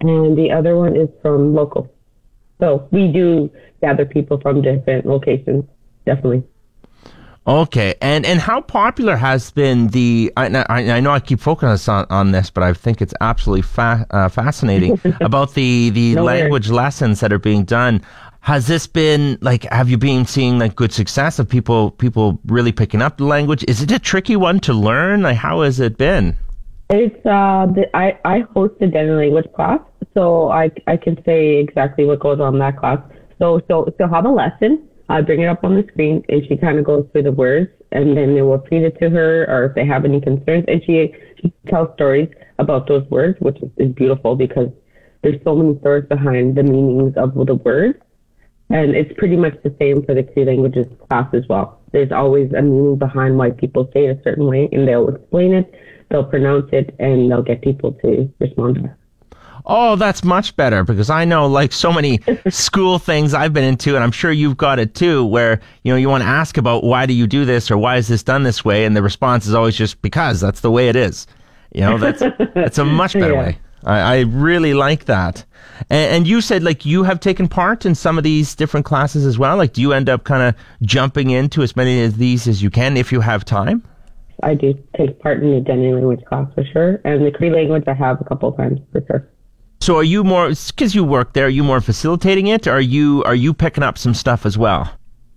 and 0.00 0.36
the 0.36 0.50
other 0.50 0.76
one 0.76 0.96
is 0.96 1.08
from 1.22 1.54
local. 1.54 1.92
So 2.60 2.88
we 2.90 3.08
do 3.08 3.50
gather 3.80 4.04
people 4.04 4.40
from 4.40 4.62
different 4.62 5.06
locations, 5.06 5.64
definitely. 6.06 6.42
Okay, 7.46 7.94
and 8.02 8.26
and 8.26 8.40
how 8.40 8.60
popular 8.60 9.16
has 9.16 9.50
been 9.50 9.88
the? 9.88 10.30
I, 10.36 10.48
I, 10.68 10.92
I 10.92 11.00
know 11.00 11.12
I 11.12 11.20
keep 11.20 11.40
focusing 11.40 11.94
on, 11.94 12.06
on 12.10 12.32
this, 12.32 12.50
but 12.50 12.62
I 12.62 12.74
think 12.74 13.00
it's 13.00 13.14
absolutely 13.22 13.62
fa- 13.62 14.06
uh, 14.10 14.28
fascinating 14.28 15.00
about 15.22 15.54
the 15.54 15.88
the 15.88 16.14
no 16.14 16.24
language 16.24 16.68
lessons 16.68 17.20
that 17.20 17.32
are 17.32 17.38
being 17.38 17.64
done. 17.64 18.02
Has 18.48 18.66
this 18.66 18.86
been 18.86 19.36
like? 19.42 19.64
Have 19.64 19.90
you 19.90 19.98
been 19.98 20.24
seeing 20.24 20.58
like 20.58 20.74
good 20.74 20.90
success 20.90 21.38
of 21.38 21.50
people 21.50 21.90
people 21.90 22.40
really 22.46 22.72
picking 22.72 23.02
up 23.02 23.18
the 23.18 23.24
language? 23.24 23.62
Is 23.68 23.82
it 23.82 23.92
a 23.92 23.98
tricky 23.98 24.36
one 24.36 24.58
to 24.60 24.72
learn? 24.72 25.20
Like, 25.20 25.36
how 25.36 25.60
has 25.60 25.80
it 25.80 25.98
been? 25.98 26.34
It's 26.88 27.14
uh, 27.26 27.66
the, 27.66 27.84
I 27.94 28.18
I 28.24 28.40
host 28.54 28.72
a 28.80 28.86
Dene 28.86 29.18
language 29.18 29.52
class, 29.54 29.80
so 30.14 30.48
I 30.48 30.70
I 30.86 30.96
can 30.96 31.22
say 31.24 31.58
exactly 31.58 32.06
what 32.06 32.20
goes 32.20 32.40
on 32.40 32.54
in 32.54 32.60
that 32.60 32.78
class. 32.78 32.98
So 33.38 33.60
so 33.68 33.92
so 33.98 34.08
have 34.08 34.24
a 34.24 34.30
lesson 34.30 34.88
I 35.10 35.20
bring 35.20 35.42
it 35.42 35.46
up 35.48 35.62
on 35.62 35.74
the 35.74 35.86
screen 35.92 36.24
and 36.30 36.42
she 36.48 36.56
kind 36.56 36.78
of 36.78 36.86
goes 36.86 37.06
through 37.12 37.24
the 37.24 37.32
words 37.32 37.68
and 37.92 38.16
then 38.16 38.34
they 38.34 38.40
will 38.40 38.64
feed 38.70 38.82
it 38.82 38.98
to 39.00 39.10
her 39.10 39.44
or 39.44 39.66
if 39.66 39.74
they 39.74 39.84
have 39.84 40.06
any 40.06 40.22
concerns 40.22 40.64
and 40.68 40.82
she, 40.84 41.14
she 41.40 41.52
tells 41.66 41.92
stories 41.96 42.30
about 42.58 42.88
those 42.88 43.04
words, 43.10 43.36
which 43.40 43.58
is 43.76 43.92
beautiful 43.92 44.36
because 44.36 44.68
there's 45.22 45.42
so 45.44 45.54
many 45.54 45.78
stories 45.80 46.06
behind 46.08 46.56
the 46.56 46.62
meanings 46.62 47.14
of 47.18 47.34
the 47.34 47.54
words. 47.54 47.98
And 48.70 48.94
it's 48.94 49.12
pretty 49.16 49.36
much 49.36 49.54
the 49.62 49.74
same 49.78 50.04
for 50.04 50.14
the 50.14 50.22
Cree 50.22 50.44
languages 50.44 50.86
class 51.08 51.28
as 51.32 51.44
well. 51.48 51.80
There's 51.92 52.12
always 52.12 52.52
a 52.52 52.60
meaning 52.60 52.96
behind 52.96 53.38
why 53.38 53.50
people 53.50 53.90
say 53.94 54.06
it 54.06 54.18
a 54.18 54.22
certain 54.22 54.46
way 54.46 54.68
and 54.72 54.86
they'll 54.86 55.08
explain 55.08 55.54
it, 55.54 55.74
they'll 56.10 56.24
pronounce 56.24 56.68
it, 56.72 56.94
and 56.98 57.30
they'll 57.30 57.42
get 57.42 57.62
people 57.62 57.92
to 57.92 58.30
respond 58.38 58.76
to 58.76 58.84
it. 58.84 58.90
Oh, 59.70 59.96
that's 59.96 60.24
much 60.24 60.56
better 60.56 60.82
because 60.82 61.10
I 61.10 61.26
know 61.26 61.46
like 61.46 61.72
so 61.72 61.92
many 61.92 62.20
school 62.48 62.98
things 62.98 63.34
I've 63.34 63.52
been 63.52 63.64
into, 63.64 63.94
and 63.94 64.02
I'm 64.02 64.10
sure 64.10 64.32
you've 64.32 64.56
got 64.56 64.78
it 64.78 64.94
too, 64.94 65.26
where 65.26 65.60
you 65.82 65.92
know 65.92 65.96
you 65.96 66.08
want 66.08 66.22
to 66.22 66.28
ask 66.28 66.56
about 66.56 66.84
why 66.84 67.04
do 67.04 67.12
you 67.12 67.26
do 67.26 67.44
this 67.44 67.70
or 67.70 67.76
why 67.76 67.96
is 67.96 68.08
this 68.08 68.22
done 68.22 68.44
this 68.44 68.64
way, 68.64 68.86
and 68.86 68.96
the 68.96 69.02
response 69.02 69.46
is 69.46 69.52
always 69.52 69.76
just 69.76 70.00
because 70.00 70.40
that's 70.40 70.60
the 70.60 70.70
way 70.70 70.88
it 70.88 70.96
is. 70.96 71.26
You 71.74 71.82
know, 71.82 71.98
that's 71.98 72.22
that's 72.54 72.78
a 72.78 72.84
much 72.84 73.12
better 73.12 73.34
yeah. 73.34 73.42
way. 73.42 73.58
I, 73.84 73.98
I, 74.00 74.20
really 74.20 74.74
like 74.74 75.04
that. 75.04 75.44
And, 75.90 76.14
and, 76.14 76.28
you 76.28 76.40
said 76.40 76.62
like 76.62 76.84
you 76.84 77.04
have 77.04 77.20
taken 77.20 77.48
part 77.48 77.86
in 77.86 77.94
some 77.94 78.18
of 78.18 78.24
these 78.24 78.54
different 78.54 78.86
classes 78.86 79.24
as 79.24 79.38
well. 79.38 79.56
Like, 79.56 79.72
do 79.72 79.80
you 79.80 79.92
end 79.92 80.08
up 80.08 80.24
kind 80.24 80.42
of 80.42 80.54
jumping 80.82 81.30
into 81.30 81.62
as 81.62 81.76
many 81.76 82.04
of 82.04 82.18
these 82.18 82.48
as 82.48 82.62
you 82.62 82.70
can 82.70 82.96
if 82.96 83.12
you 83.12 83.20
have 83.20 83.44
time? 83.44 83.82
I 84.42 84.54
do 84.54 84.74
take 84.96 85.18
part 85.20 85.42
in 85.42 85.50
the 85.52 85.60
Dene 85.60 85.94
language 85.94 86.24
class 86.24 86.46
for 86.54 86.64
sure, 86.72 87.00
and 87.04 87.26
the 87.26 87.30
Cree 87.30 87.50
language 87.50 87.84
I 87.86 87.94
have 87.94 88.20
a 88.20 88.24
couple 88.24 88.50
of 88.50 88.56
times 88.56 88.80
for 88.92 89.02
sure. 89.06 89.28
So 89.80 89.96
are 89.96 90.04
you 90.04 90.24
more 90.24 90.48
because 90.48 90.94
you 90.94 91.04
work 91.04 91.32
there? 91.32 91.46
Are 91.46 91.48
you 91.48 91.64
more 91.64 91.80
facilitating 91.80 92.48
it? 92.48 92.66
Or 92.66 92.72
are 92.72 92.80
you 92.80 93.22
are 93.24 93.34
you 93.34 93.54
picking 93.54 93.82
up 93.82 93.98
some 93.98 94.14
stuff 94.14 94.44
as 94.44 94.58
well? 94.58 94.90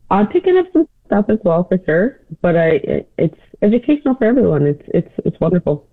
I'm 0.09 0.27
picking 0.27 0.57
up 0.57 0.65
some 0.73 0.87
stuff 1.05 1.25
as 1.29 1.39
well 1.43 1.63
for 1.65 1.79
sure. 1.85 2.19
But 2.41 2.57
I 2.57 2.67
it, 2.83 3.11
it's 3.17 3.39
educational 3.61 4.15
for 4.15 4.25
everyone. 4.25 4.65
It's 4.65 4.83
it's 4.93 5.11
it's 5.25 5.39
wonderful. 5.39 5.87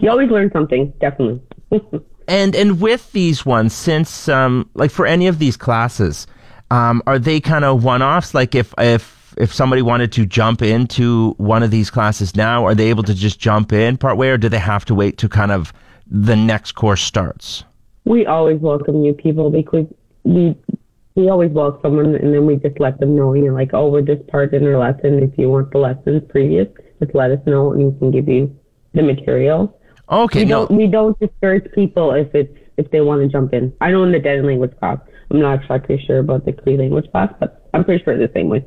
You 0.00 0.10
always 0.10 0.30
learn 0.30 0.50
something, 0.52 0.92
definitely. 1.00 1.42
and 2.28 2.54
and 2.54 2.80
with 2.80 3.12
these 3.12 3.44
ones, 3.46 3.72
since 3.72 4.28
um 4.28 4.68
like 4.74 4.90
for 4.90 5.06
any 5.06 5.26
of 5.26 5.38
these 5.38 5.56
classes, 5.56 6.26
um 6.70 7.02
are 7.06 7.18
they 7.18 7.40
kind 7.40 7.64
of 7.64 7.84
one 7.84 8.02
offs? 8.02 8.34
Like 8.34 8.54
if 8.54 8.74
if 8.78 9.34
if 9.36 9.52
somebody 9.52 9.82
wanted 9.82 10.12
to 10.12 10.26
jump 10.26 10.62
into 10.62 11.34
one 11.38 11.62
of 11.62 11.70
these 11.70 11.90
classes 11.90 12.36
now, 12.36 12.64
are 12.64 12.74
they 12.74 12.88
able 12.88 13.02
to 13.02 13.14
just 13.14 13.38
jump 13.40 13.72
in 13.72 13.96
part 13.96 14.16
way, 14.16 14.30
or 14.30 14.38
do 14.38 14.48
they 14.48 14.58
have 14.58 14.84
to 14.86 14.94
wait 14.94 15.18
to 15.18 15.28
kind 15.28 15.52
of 15.52 15.72
the 16.06 16.36
next 16.36 16.72
course 16.72 17.02
starts? 17.02 17.64
we 18.04 18.26
always 18.26 18.60
welcome 18.60 19.00
new 19.00 19.14
people 19.14 19.50
because 19.50 19.86
we 20.24 20.54
we 21.14 21.28
always 21.28 21.50
welcome 21.52 21.80
someone 21.82 22.14
and 22.16 22.34
then 22.34 22.44
we 22.44 22.56
just 22.56 22.80
let 22.80 22.98
them 22.98 23.14
know, 23.14 23.34
you 23.34 23.44
know, 23.44 23.54
like, 23.54 23.70
oh, 23.72 23.88
we're 23.88 24.02
just 24.02 24.26
part 24.26 24.52
in 24.52 24.66
our 24.66 24.76
lesson. 24.76 25.22
If 25.22 25.38
you 25.38 25.48
want 25.48 25.70
the 25.70 25.78
lessons 25.78 26.22
previous, 26.28 26.66
just 27.00 27.14
let 27.14 27.30
us 27.30 27.38
know 27.46 27.72
and 27.72 27.92
we 27.92 27.98
can 27.98 28.10
give 28.10 28.28
you 28.28 28.54
the 28.94 29.02
material. 29.02 29.78
Okay. 30.10 30.40
We 30.40 30.44
no. 30.44 30.66
don't 30.66 30.76
we 30.76 30.86
don't 30.86 31.18
discourage 31.18 31.70
people 31.72 32.12
if 32.12 32.34
it's 32.34 32.56
if 32.76 32.90
they 32.90 33.00
want 33.00 33.22
to 33.22 33.28
jump 33.28 33.54
in. 33.54 33.72
I 33.80 33.90
know 33.90 34.02
in 34.04 34.12
the 34.12 34.18
Dene 34.18 34.46
language 34.46 34.76
class, 34.78 34.98
I'm 35.30 35.40
not 35.40 35.62
exactly 35.62 36.02
sure 36.06 36.18
about 36.18 36.44
the 36.44 36.52
Cree 36.52 36.76
language 36.76 37.10
class, 37.10 37.32
but 37.40 37.68
I'm 37.72 37.84
pretty 37.84 38.04
sure 38.04 38.16
the 38.16 38.30
same 38.34 38.48
way. 38.48 38.64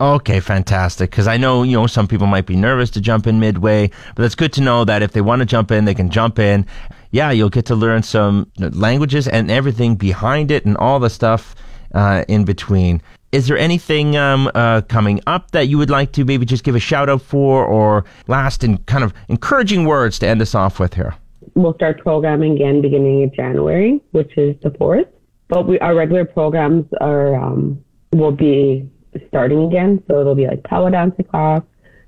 Okay, 0.00 0.40
fantastic. 0.40 1.10
Because 1.10 1.28
I 1.28 1.36
know, 1.36 1.62
you 1.62 1.76
know, 1.76 1.86
some 1.86 2.08
people 2.08 2.26
might 2.26 2.46
be 2.46 2.56
nervous 2.56 2.90
to 2.90 3.00
jump 3.00 3.26
in 3.26 3.38
midway, 3.38 3.90
but 4.16 4.24
it's 4.24 4.34
good 4.34 4.52
to 4.54 4.60
know 4.60 4.84
that 4.84 5.02
if 5.02 5.12
they 5.12 5.20
want 5.20 5.40
to 5.40 5.46
jump 5.46 5.70
in, 5.70 5.84
they 5.84 5.94
can 5.94 6.10
jump 6.10 6.38
in. 6.38 6.66
Yeah, 7.12 7.30
you'll 7.30 7.50
get 7.50 7.66
to 7.66 7.76
learn 7.76 8.02
some 8.02 8.50
languages 8.58 9.28
and 9.28 9.50
everything 9.50 9.94
behind 9.94 10.50
it 10.50 10.64
and 10.64 10.76
all 10.76 10.98
the 10.98 11.10
stuff 11.10 11.54
uh, 11.94 12.24
in 12.26 12.44
between. 12.44 13.02
Is 13.34 13.48
there 13.48 13.58
anything 13.58 14.16
um, 14.16 14.48
uh, 14.54 14.82
coming 14.82 15.20
up 15.26 15.50
that 15.50 15.66
you 15.66 15.76
would 15.76 15.90
like 15.90 16.12
to 16.12 16.24
maybe 16.24 16.46
just 16.46 16.62
give 16.62 16.76
a 16.76 16.78
shout 16.78 17.08
out 17.08 17.20
for 17.20 17.64
or 17.64 18.04
last 18.28 18.62
and 18.62 18.86
kind 18.86 19.02
of 19.02 19.12
encouraging 19.26 19.86
words 19.86 20.20
to 20.20 20.28
end 20.28 20.40
us 20.40 20.54
off 20.54 20.78
with 20.78 20.94
here? 20.94 21.16
We'll 21.56 21.74
start 21.74 21.98
programming 21.98 22.52
again 22.52 22.80
beginning 22.80 23.24
of 23.24 23.34
January, 23.34 24.00
which 24.12 24.38
is 24.38 24.54
the 24.62 24.70
4th. 24.70 25.08
But 25.48 25.66
we, 25.66 25.80
our 25.80 25.96
regular 25.96 26.24
programs 26.24 26.86
are 27.00 27.34
um, 27.34 27.84
will 28.12 28.30
be 28.30 28.88
starting 29.26 29.64
again. 29.64 30.00
So 30.06 30.20
it'll 30.20 30.36
be 30.36 30.46
like 30.46 30.62
powwow 30.62 30.90
dancing 30.90 31.24
class, 31.24 31.62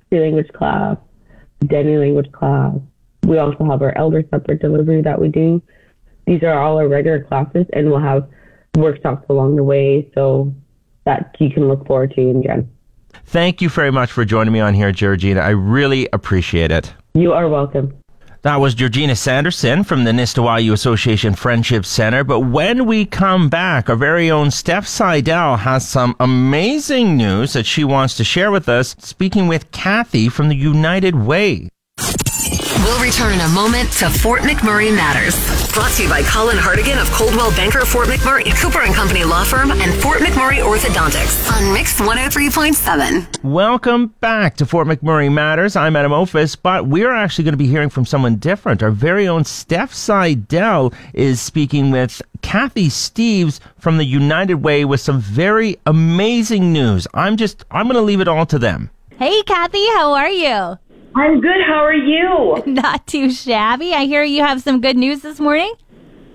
Cree 0.08 0.20
language 0.20 0.52
class, 0.52 0.96
Dene 1.66 1.98
language 1.98 2.30
class. 2.30 2.76
We 3.24 3.38
also 3.38 3.64
have 3.64 3.82
our 3.82 3.98
elder 3.98 4.22
supper 4.30 4.54
delivery 4.54 5.02
that 5.02 5.20
we 5.20 5.26
do. 5.26 5.60
These 6.24 6.44
are 6.44 6.56
all 6.56 6.78
our 6.78 6.86
regular 6.86 7.24
classes, 7.24 7.66
and 7.72 7.90
we'll 7.90 7.98
have 7.98 8.28
workshops 8.76 9.26
along 9.28 9.56
the 9.56 9.64
way 9.64 10.08
so 10.14 10.54
that 11.06 11.34
you 11.38 11.50
can 11.50 11.68
look 11.68 11.86
forward 11.86 12.12
to 12.16 12.20
in 12.20 12.42
Jan. 12.42 12.68
Thank 13.24 13.62
you 13.62 13.68
very 13.68 13.90
much 13.90 14.12
for 14.12 14.24
joining 14.24 14.52
me 14.52 14.60
on 14.60 14.74
here, 14.74 14.92
Georgina. 14.92 15.40
I 15.40 15.50
really 15.50 16.08
appreciate 16.12 16.70
it. 16.70 16.92
You 17.14 17.32
are 17.32 17.48
welcome. 17.48 17.94
That 18.42 18.60
was 18.60 18.74
Georgina 18.74 19.16
Sanderson 19.16 19.82
from 19.82 20.04
the 20.04 20.12
Nistawoyou 20.12 20.72
Association 20.72 21.34
Friendship 21.34 21.84
Center. 21.84 22.22
But 22.22 22.40
when 22.40 22.86
we 22.86 23.04
come 23.04 23.48
back, 23.48 23.88
our 23.88 23.96
very 23.96 24.30
own 24.30 24.52
Steph 24.52 24.86
Seidel 24.86 25.56
has 25.56 25.88
some 25.88 26.14
amazing 26.20 27.16
news 27.16 27.54
that 27.54 27.66
she 27.66 27.82
wants 27.82 28.16
to 28.18 28.24
share 28.24 28.52
with 28.52 28.68
us, 28.68 28.94
speaking 29.00 29.48
with 29.48 29.72
Kathy 29.72 30.28
from 30.28 30.48
the 30.48 30.54
United 30.54 31.16
Way. 31.16 31.70
We'll 32.86 33.02
return 33.02 33.32
in 33.32 33.40
a 33.40 33.48
moment 33.48 33.90
to 33.94 34.08
Fort 34.08 34.42
McMurray 34.42 34.94
Matters. 34.94 35.34
Brought 35.74 35.90
to 35.94 36.04
you 36.04 36.08
by 36.08 36.22
Colin 36.22 36.56
Hartigan 36.56 37.00
of 37.00 37.10
Coldwell 37.10 37.50
Banker 37.56 37.84
Fort 37.84 38.06
McMurray, 38.06 38.44
Cooper 38.62 38.82
and 38.82 38.94
Company 38.94 39.24
Law 39.24 39.42
Firm, 39.42 39.72
and 39.72 39.92
Fort 40.00 40.20
McMurray 40.20 40.62
Orthodontics 40.62 41.50
on 41.50 41.72
Mix 41.72 41.98
103.7. 42.00 43.42
Welcome 43.42 44.14
back 44.20 44.56
to 44.58 44.66
Fort 44.66 44.86
McMurray 44.86 45.32
Matters. 45.32 45.74
I'm 45.74 45.96
Adam 45.96 46.12
Ophis, 46.12 46.54
but 46.54 46.86
we're 46.86 47.12
actually 47.12 47.42
going 47.42 47.54
to 47.54 47.58
be 47.58 47.66
hearing 47.66 47.90
from 47.90 48.06
someone 48.06 48.36
different. 48.36 48.84
Our 48.84 48.92
very 48.92 49.26
own 49.26 49.44
Steph 49.44 49.92
Seidel 49.92 50.94
is 51.12 51.40
speaking 51.40 51.90
with 51.90 52.22
Kathy 52.42 52.86
Steves 52.86 53.58
from 53.80 53.96
the 53.96 54.04
United 54.04 54.62
Way 54.62 54.84
with 54.84 55.00
some 55.00 55.18
very 55.18 55.76
amazing 55.86 56.72
news. 56.72 57.08
I'm 57.14 57.36
just, 57.36 57.64
I'm 57.68 57.86
going 57.86 57.96
to 57.96 58.00
leave 58.00 58.20
it 58.20 58.28
all 58.28 58.46
to 58.46 58.60
them. 58.60 58.90
Hey, 59.18 59.42
Kathy, 59.42 59.84
how 59.94 60.12
are 60.12 60.30
you? 60.30 60.78
I'm 61.16 61.40
good. 61.40 61.62
How 61.66 61.82
are 61.82 61.94
you? 61.94 62.62
Not 62.66 63.06
too 63.06 63.30
shabby. 63.30 63.94
I 63.94 64.04
hear 64.04 64.22
you 64.22 64.42
have 64.42 64.60
some 64.60 64.82
good 64.82 64.98
news 64.98 65.22
this 65.22 65.40
morning. 65.40 65.72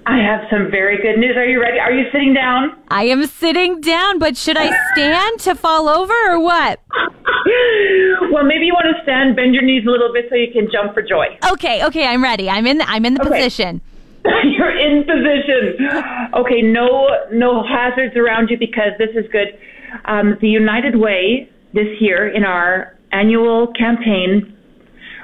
I 0.08 0.18
have 0.18 0.50
some 0.50 0.72
very 0.72 0.98
good 0.98 1.20
news. 1.20 1.38
Are 1.38 1.46
you 1.46 1.62
ready? 1.62 1.78
Are 1.78 1.92
you 1.92 2.06
sitting 2.12 2.34
down? 2.34 2.76
I 2.90 3.04
am 3.04 3.28
sitting 3.28 3.80
down, 3.80 4.18
but 4.18 4.36
should 4.36 4.58
I 4.58 4.72
stand 4.94 5.40
to 5.42 5.54
fall 5.54 5.88
over 5.88 6.14
or 6.28 6.40
what? 6.40 6.80
well, 8.32 8.44
maybe 8.44 8.66
you 8.66 8.74
want 8.74 8.88
to 8.98 9.04
stand, 9.04 9.36
bend 9.36 9.54
your 9.54 9.62
knees 9.62 9.86
a 9.86 9.92
little 9.92 10.12
bit 10.12 10.26
so 10.30 10.36
you 10.36 10.52
can 10.52 10.68
jump 10.72 10.96
for 10.96 11.04
joy. 11.04 11.28
Okay, 11.52 11.86
okay, 11.86 12.08
I'm 12.08 12.24
ready. 12.24 12.50
I'm 12.50 12.66
in 12.66 12.80
the, 12.80 12.90
I'm 12.90 13.06
in 13.06 13.14
the 13.14 13.22
okay. 13.22 13.38
position. 13.38 13.82
You're 14.26 14.76
in 14.76 15.04
position. 15.04 15.78
Okay, 16.34 16.64
no 16.64 17.08
no 17.32 17.64
hazards 17.64 18.16
around 18.18 18.50
you 18.50 18.58
because 18.58 18.94
this 18.98 19.10
is 19.14 19.30
good. 19.32 19.58
Um, 20.06 20.38
the 20.42 20.50
United 20.50 20.96
Way 20.96 21.50
this 21.74 21.88
year 22.00 22.28
in 22.28 22.44
our 22.44 22.98
annual 23.12 23.68
campaign 23.78 24.58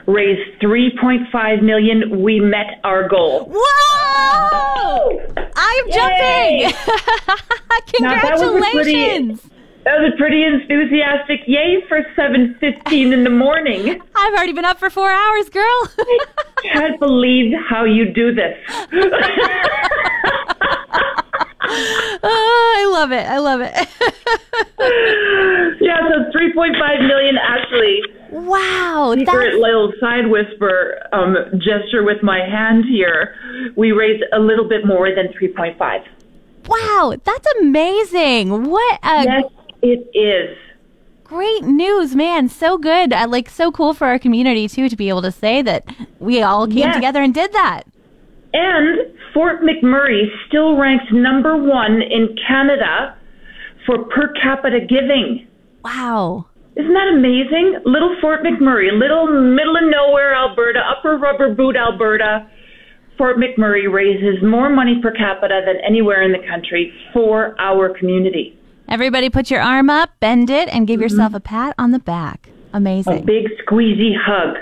raised 0.07 0.59
3.5 0.61 1.61
million. 1.61 2.21
We 2.23 2.39
met 2.39 2.79
our 2.83 3.07
goal. 3.07 3.45
Whoa! 3.53 5.19
I'm 5.55 5.87
Yay! 5.87 6.71
jumping. 6.71 6.79
Now, 7.99 8.09
that 8.21 8.33
was 8.33 8.41
a 8.41 8.51
pretty- 8.51 8.93
Congratulations. 8.93 9.41
That 9.85 9.99
was 10.01 10.11
a 10.13 10.17
pretty 10.17 10.43
enthusiastic 10.43 11.41
yay 11.47 11.81
for 11.87 12.01
7:15 12.17 13.13
in 13.13 13.23
the 13.23 13.29
morning. 13.29 14.01
I've 14.15 14.33
already 14.33 14.51
been 14.51 14.65
up 14.65 14.77
for 14.79 14.89
four 14.89 15.09
hours, 15.09 15.47
girl. 15.49 15.63
I 15.99 16.25
Can't 16.73 16.99
believe 16.99 17.53
how 17.69 17.85
you 17.85 18.11
do 18.11 18.33
this. 18.35 18.57
oh, 22.23 22.75
I 22.77 22.85
love 22.91 23.11
it. 23.11 23.25
I 23.27 23.37
love 23.37 23.61
it. 23.61 23.73
yeah, 25.81 25.99
so 26.09 26.37
3.5 26.37 27.07
million 27.07 27.37
actually. 27.37 28.01
Wow. 28.31 29.13
secret 29.17 29.55
little 29.55 29.91
side 29.99 30.27
whisper 30.27 30.99
um, 31.13 31.35
gesture 31.59 32.03
with 32.03 32.21
my 32.23 32.39
hand 32.39 32.85
here, 32.85 33.35
we 33.75 33.91
raised 33.91 34.23
a 34.33 34.39
little 34.39 34.67
bit 34.67 34.85
more 34.85 35.09
than 35.13 35.27
3.5. 35.39 36.03
wow. 36.67 37.15
That's 37.23 37.47
amazing. 37.61 38.69
What 38.69 38.99
a 39.03 39.23
Yes, 39.23 39.43
it 39.81 40.09
is. 40.17 40.57
great 41.23 41.63
news, 41.63 42.15
man. 42.15 42.49
So 42.49 42.77
good. 42.77 43.13
I 43.13 43.25
like 43.25 43.49
so 43.49 43.71
cool 43.71 43.93
for 43.93 44.07
our 44.07 44.19
community 44.19 44.67
too 44.67 44.89
to 44.89 44.95
be 44.95 45.09
able 45.09 45.21
to 45.23 45.31
say 45.31 45.61
that 45.61 45.85
we 46.19 46.41
all 46.41 46.67
came 46.67 46.77
Yes. 46.77 46.95
together 46.95 47.21
and 47.21 47.33
did 47.33 47.51
that. 47.53 47.83
And 48.53 49.13
Fort 49.33 49.61
McMurray 49.61 50.23
still 50.47 50.77
ranks 50.77 51.05
number 51.11 51.57
one 51.57 52.01
in 52.01 52.35
Canada 52.47 53.15
for 53.85 54.05
per 54.05 54.33
capita 54.41 54.79
giving. 54.79 55.45
Wow. 55.83 56.45
Isn't 56.77 56.93
that 56.93 57.09
amazing? 57.11 57.81
Little 57.85 58.15
Fort 58.21 58.41
McMurray, 58.43 58.93
little 58.93 59.25
middle 59.25 59.75
of 59.75 59.83
nowhere 59.89 60.35
Alberta, 60.35 60.79
upper 60.79 61.17
rubber 61.17 61.53
boot 61.53 61.75
Alberta. 61.75 62.47
Fort 63.17 63.37
McMurray 63.37 63.91
raises 63.91 64.43
more 64.43 64.69
money 64.69 65.01
per 65.01 65.11
capita 65.11 65.61
than 65.65 65.77
anywhere 65.83 66.21
in 66.21 66.31
the 66.31 66.47
country 66.47 66.93
for 67.13 67.59
our 67.59 67.89
community. 67.97 68.59
Everybody 68.87 69.31
put 69.31 69.49
your 69.49 69.59
arm 69.59 69.89
up, 69.89 70.11
bend 70.19 70.51
it, 70.51 70.69
and 70.69 70.87
give 70.87 71.01
yourself 71.01 71.33
a 71.33 71.39
pat 71.39 71.73
on 71.79 71.91
the 71.91 71.99
back. 71.99 72.49
Amazing. 72.73 73.23
A 73.23 73.25
big 73.25 73.45
squeezy 73.65 74.13
hug. 74.15 74.57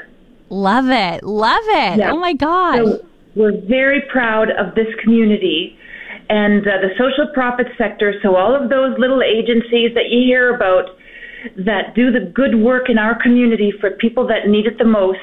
Love 0.49 0.85
it. 0.87 1.21
Love 1.23 1.63
it. 1.65 1.99
Yeah. 1.99 2.11
Oh 2.11 2.17
my 2.17 2.31
gosh. 2.33 2.77
So 2.77 3.05
we're 3.35 3.59
very 3.67 4.01
proud 4.09 4.49
of 4.51 4.73
this 4.73 4.87
community 5.03 5.77
and 6.29 6.65
uh, 6.65 6.79
the 6.81 6.89
social 6.97 7.31
profit 7.33 7.67
sector. 7.77 8.13
So 8.23 8.35
all 8.37 8.55
of 8.55 8.69
those 8.69 8.97
little 8.97 9.21
agencies 9.21 9.93
that 9.95 10.09
you 10.09 10.23
hear 10.25 10.55
about 10.55 10.85
that 11.57 11.95
do 11.95 12.11
the 12.11 12.31
good 12.33 12.55
work 12.55 12.89
in 12.89 12.97
our 12.97 13.21
community 13.21 13.73
for 13.79 13.91
people 13.91 14.27
that 14.27 14.47
need 14.47 14.65
it 14.65 14.77
the 14.77 14.85
most 14.85 15.19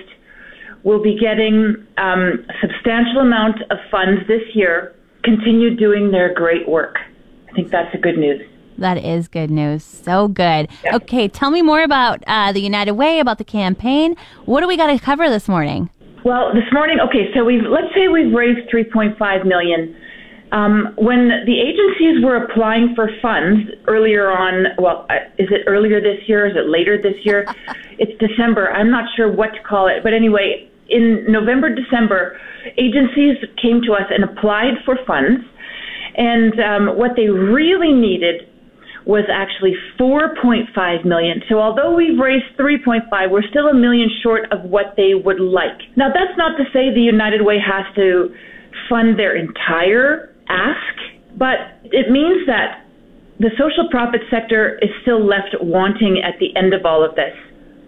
will 0.85 1.03
be 1.03 1.17
getting 1.19 1.87
um, 1.99 2.45
a 2.49 2.55
substantial 2.61 3.21
amount 3.21 3.63
of 3.71 3.79
funds 3.91 4.27
this 4.27 4.43
year. 4.55 4.95
Continue 5.23 5.77
doing 5.77 6.11
their 6.11 6.35
great 6.35 6.69
work. 6.69 6.97
I 7.49 7.53
think 7.53 7.71
that's 7.71 7.93
the 7.93 7.99
good 7.99 8.19
news. 8.19 8.41
That 8.79 8.99
is 8.99 9.29
good 9.29 9.51
news. 9.51 9.85
So 9.85 10.29
good. 10.29 10.69
Okay, 10.85 11.29
tell 11.29 11.51
me 11.51 11.63
more 11.63 11.83
about 11.83 12.25
uh, 12.27 12.53
the 12.53 12.61
United 12.61 12.93
Way, 12.93 13.21
about 13.21 13.39
the 13.39 13.45
campaign. 13.45 14.17
What 14.47 14.61
do 14.61 14.67
we 14.67 14.77
got 14.77 14.89
to 14.89 14.99
cover 14.99 15.29
this 15.29 15.49
morning? 15.49 15.91
Well, 16.25 16.53
this 16.55 16.65
morning, 16.73 16.99
okay, 17.01 17.33
so 17.35 17.45
we've 17.45 17.63
let's 17.63 17.93
say 17.95 18.09
we've 18.09 18.33
raised 18.33 18.71
3.5 18.71 19.47
million. 19.47 19.97
Um, 20.53 20.93
when 20.97 21.45
the 21.47 21.57
agencies 21.59 22.23
were 22.23 22.45
applying 22.45 22.95
for 22.95 23.09
funds 23.23 23.71
earlier 23.89 24.31
on, 24.31 24.77
well, 24.77 25.07
uh, 25.09 25.25
is 25.39 25.49
it 25.51 25.63
earlier 25.67 25.99
this 25.99 26.29
year? 26.29 26.47
Is 26.47 26.55
it 26.55 26.69
later 26.69 27.01
this 27.01 27.17
year? 27.25 27.47
it's 27.99 28.13
December. 28.21 28.71
I'm 28.71 28.91
not 28.91 29.09
sure 29.17 29.33
what 29.33 29.55
to 29.55 29.63
call 29.63 29.89
it, 29.89 30.03
but 30.03 30.13
anyway, 30.13 30.69
in 30.91 31.25
November, 31.27 31.75
December, 31.75 32.39
agencies 32.77 33.41
came 33.61 33.81
to 33.87 33.95
us 33.95 34.05
and 34.11 34.25
applied 34.25 34.77
for 34.85 34.99
funds, 35.07 35.41
and 36.17 36.53
um, 36.61 36.99
what 36.99 37.13
they 37.17 37.29
really 37.29 37.93
needed 37.93 38.49
was 39.07 39.25
actually 39.33 39.75
4.5 39.99 41.05
million. 41.05 41.43
So 41.49 41.59
although 41.59 41.95
we've 41.97 42.19
raised 42.21 42.45
3.5, 42.59 43.09
we're 43.31 43.43
still 43.49 43.69
a 43.69 43.75
million 43.75 44.09
short 44.23 44.53
of 44.53 44.63
what 44.63 44.95
they 44.97 45.15
would 45.15 45.41
like. 45.41 45.81
Now 45.97 46.09
that's 46.09 46.37
not 46.37 46.57
to 46.59 46.65
say 46.73 46.95
the 46.95 47.01
United 47.01 47.43
Way 47.43 47.59
has 47.59 47.87
to 47.97 48.35
fund 48.89 49.19
their 49.19 49.35
entire 49.35 50.32
ask, 50.49 50.95
but 51.37 51.81
it 51.85 52.11
means 52.11 52.47
that 52.47 52.85
the 53.39 53.51
social 53.59 53.89
profit 53.91 54.21
sector 54.31 54.79
is 54.83 54.91
still 55.03 55.25
left 55.25 55.57
wanting 55.61 56.23
at 56.23 56.39
the 56.39 56.55
end 56.57 56.75
of 56.75 56.85
all 56.85 57.05
of 57.05 57.15
this 57.17 57.35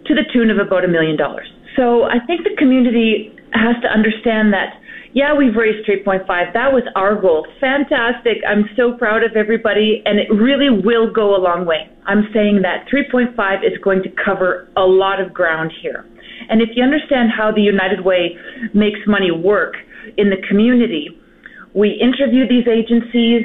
to 0.07 0.13
the 0.13 0.23
tune 0.33 0.49
of 0.49 0.57
about 0.57 0.83
a 0.83 0.87
million 0.87 1.17
dollars. 1.17 1.47
So 1.75 2.03
I 2.03 2.19
think 2.25 2.43
the 2.43 2.55
community 2.57 3.31
has 3.53 3.75
to 3.83 3.87
understand 3.87 4.53
that 4.53 4.79
yeah, 5.15 5.33
we've 5.33 5.55
raised 5.55 5.87
3.5. 5.87 6.27
That 6.27 6.73
was 6.75 6.83
our 6.93 7.15
goal. 7.15 7.47
Fantastic. 7.61 8.43
I'm 8.45 8.67
so 8.75 8.97
proud 8.97 9.23
of 9.23 9.37
everybody, 9.37 10.03
and 10.05 10.19
it 10.19 10.27
really 10.29 10.67
will 10.67 11.09
go 11.09 11.37
a 11.37 11.39
long 11.39 11.65
way. 11.65 11.89
I'm 12.05 12.27
saying 12.33 12.63
that 12.63 12.83
3.5 12.91 13.31
is 13.63 13.79
going 13.81 14.03
to 14.03 14.09
cover 14.11 14.67
a 14.75 14.81
lot 14.81 15.21
of 15.21 15.33
ground 15.33 15.71
here. 15.81 16.03
And 16.49 16.61
if 16.61 16.75
you 16.75 16.83
understand 16.83 17.31
how 17.31 17.49
the 17.49 17.61
United 17.61 18.03
Way 18.03 18.35
makes 18.73 18.99
money 19.07 19.31
work 19.31 19.75
in 20.17 20.29
the 20.29 20.37
community, 20.49 21.17
we 21.75 21.91
interview 21.99 22.47
these 22.47 22.67
agencies, 22.67 23.43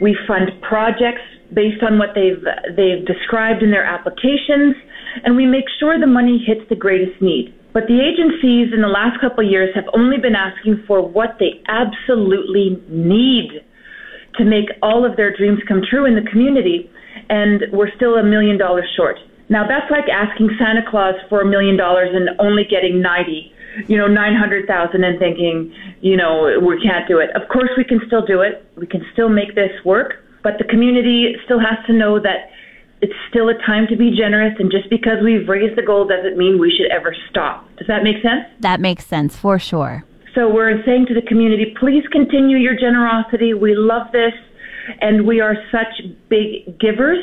we 0.00 0.16
fund 0.26 0.50
projects 0.62 1.26
based 1.52 1.82
on 1.82 1.98
what 1.98 2.14
they've 2.14 2.40
they've 2.76 3.04
described 3.04 3.62
in 3.62 3.70
their 3.70 3.84
applications, 3.84 4.78
and 5.24 5.36
we 5.36 5.44
make 5.44 5.66
sure 5.78 5.98
the 5.98 6.06
money 6.06 6.42
hits 6.46 6.62
the 6.70 6.76
greatest 6.76 7.20
need. 7.20 7.52
But 7.74 7.88
the 7.88 7.98
agencies 8.00 8.72
in 8.72 8.82
the 8.82 8.88
last 8.88 9.20
couple 9.20 9.44
of 9.44 9.50
years 9.50 9.74
have 9.74 9.84
only 9.92 10.18
been 10.18 10.36
asking 10.36 10.84
for 10.86 11.02
what 11.02 11.36
they 11.40 11.60
absolutely 11.68 12.78
need 12.88 13.64
to 14.36 14.44
make 14.44 14.68
all 14.80 15.04
of 15.04 15.16
their 15.16 15.34
dreams 15.34 15.58
come 15.66 15.82
true 15.82 16.06
in 16.06 16.14
the 16.14 16.28
community, 16.30 16.88
and 17.28 17.64
we're 17.72 17.92
still 17.96 18.14
a 18.16 18.22
million 18.22 18.56
dollars 18.56 18.88
short. 18.96 19.18
Now 19.48 19.66
that's 19.66 19.90
like 19.90 20.08
asking 20.08 20.50
Santa 20.56 20.80
Claus 20.88 21.14
for 21.28 21.42
a 21.42 21.46
million 21.46 21.76
dollars 21.76 22.14
and 22.14 22.30
only 22.38 22.64
getting 22.64 23.02
90, 23.02 23.52
you 23.86 23.96
know, 23.96 24.06
900,000 24.06 25.04
and 25.04 25.18
thinking, 25.18 25.72
you 26.00 26.16
know, 26.16 26.58
we 26.60 26.80
can't 26.82 27.06
do 27.08 27.18
it. 27.18 27.30
Of 27.34 27.48
course 27.48 27.70
we 27.76 27.84
can 27.84 28.00
still 28.06 28.24
do 28.24 28.40
it. 28.40 28.66
We 28.76 28.86
can 28.86 29.04
still 29.12 29.28
make 29.28 29.54
this 29.54 29.72
work, 29.84 30.24
but 30.42 30.58
the 30.58 30.64
community 30.64 31.34
still 31.44 31.60
has 31.60 31.78
to 31.86 31.92
know 31.92 32.20
that 32.20 32.50
it's 33.00 33.12
still 33.28 33.48
a 33.48 33.54
time 33.66 33.86
to 33.88 33.96
be 33.96 34.16
generous, 34.16 34.54
and 34.60 34.70
just 34.70 34.88
because 34.88 35.22
we've 35.24 35.48
raised 35.48 35.76
the 35.76 35.82
goal 35.82 36.06
doesn't 36.06 36.36
mean 36.38 36.60
we 36.60 36.70
should 36.70 36.90
ever 36.92 37.14
stop. 37.28 37.66
Does 37.76 37.88
that 37.88 38.04
make 38.04 38.22
sense? 38.22 38.44
That 38.60 38.80
makes 38.80 39.04
sense 39.06 39.36
for 39.36 39.58
sure. 39.58 40.04
So 40.36 40.48
we're 40.48 40.82
saying 40.84 41.06
to 41.06 41.14
the 41.14 41.22
community, 41.22 41.74
please 41.78 42.04
continue 42.12 42.56
your 42.56 42.76
generosity. 42.76 43.54
We 43.54 43.74
love 43.74 44.12
this, 44.12 44.32
and 45.00 45.26
we 45.26 45.40
are 45.40 45.56
such 45.72 46.00
big 46.28 46.78
givers. 46.78 47.18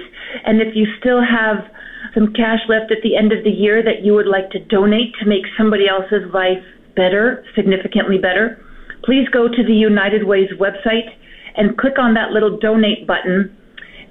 And 0.45 0.61
if 0.61 0.75
you 0.75 0.85
still 0.99 1.21
have 1.23 1.65
some 2.13 2.33
cash 2.33 2.59
left 2.67 2.91
at 2.91 3.01
the 3.03 3.15
end 3.15 3.31
of 3.31 3.43
the 3.43 3.49
year 3.51 3.83
that 3.83 4.03
you 4.03 4.13
would 4.13 4.27
like 4.27 4.49
to 4.51 4.59
donate 4.59 5.13
to 5.21 5.25
make 5.25 5.43
somebody 5.57 5.87
else's 5.87 6.31
life 6.33 6.63
better, 6.95 7.43
significantly 7.55 8.17
better, 8.17 8.63
please 9.03 9.27
go 9.29 9.47
to 9.47 9.63
the 9.63 9.73
United 9.73 10.25
Way's 10.25 10.49
website 10.59 11.09
and 11.55 11.77
click 11.77 11.97
on 11.97 12.13
that 12.15 12.31
little 12.31 12.57
donate 12.57 13.07
button 13.07 13.55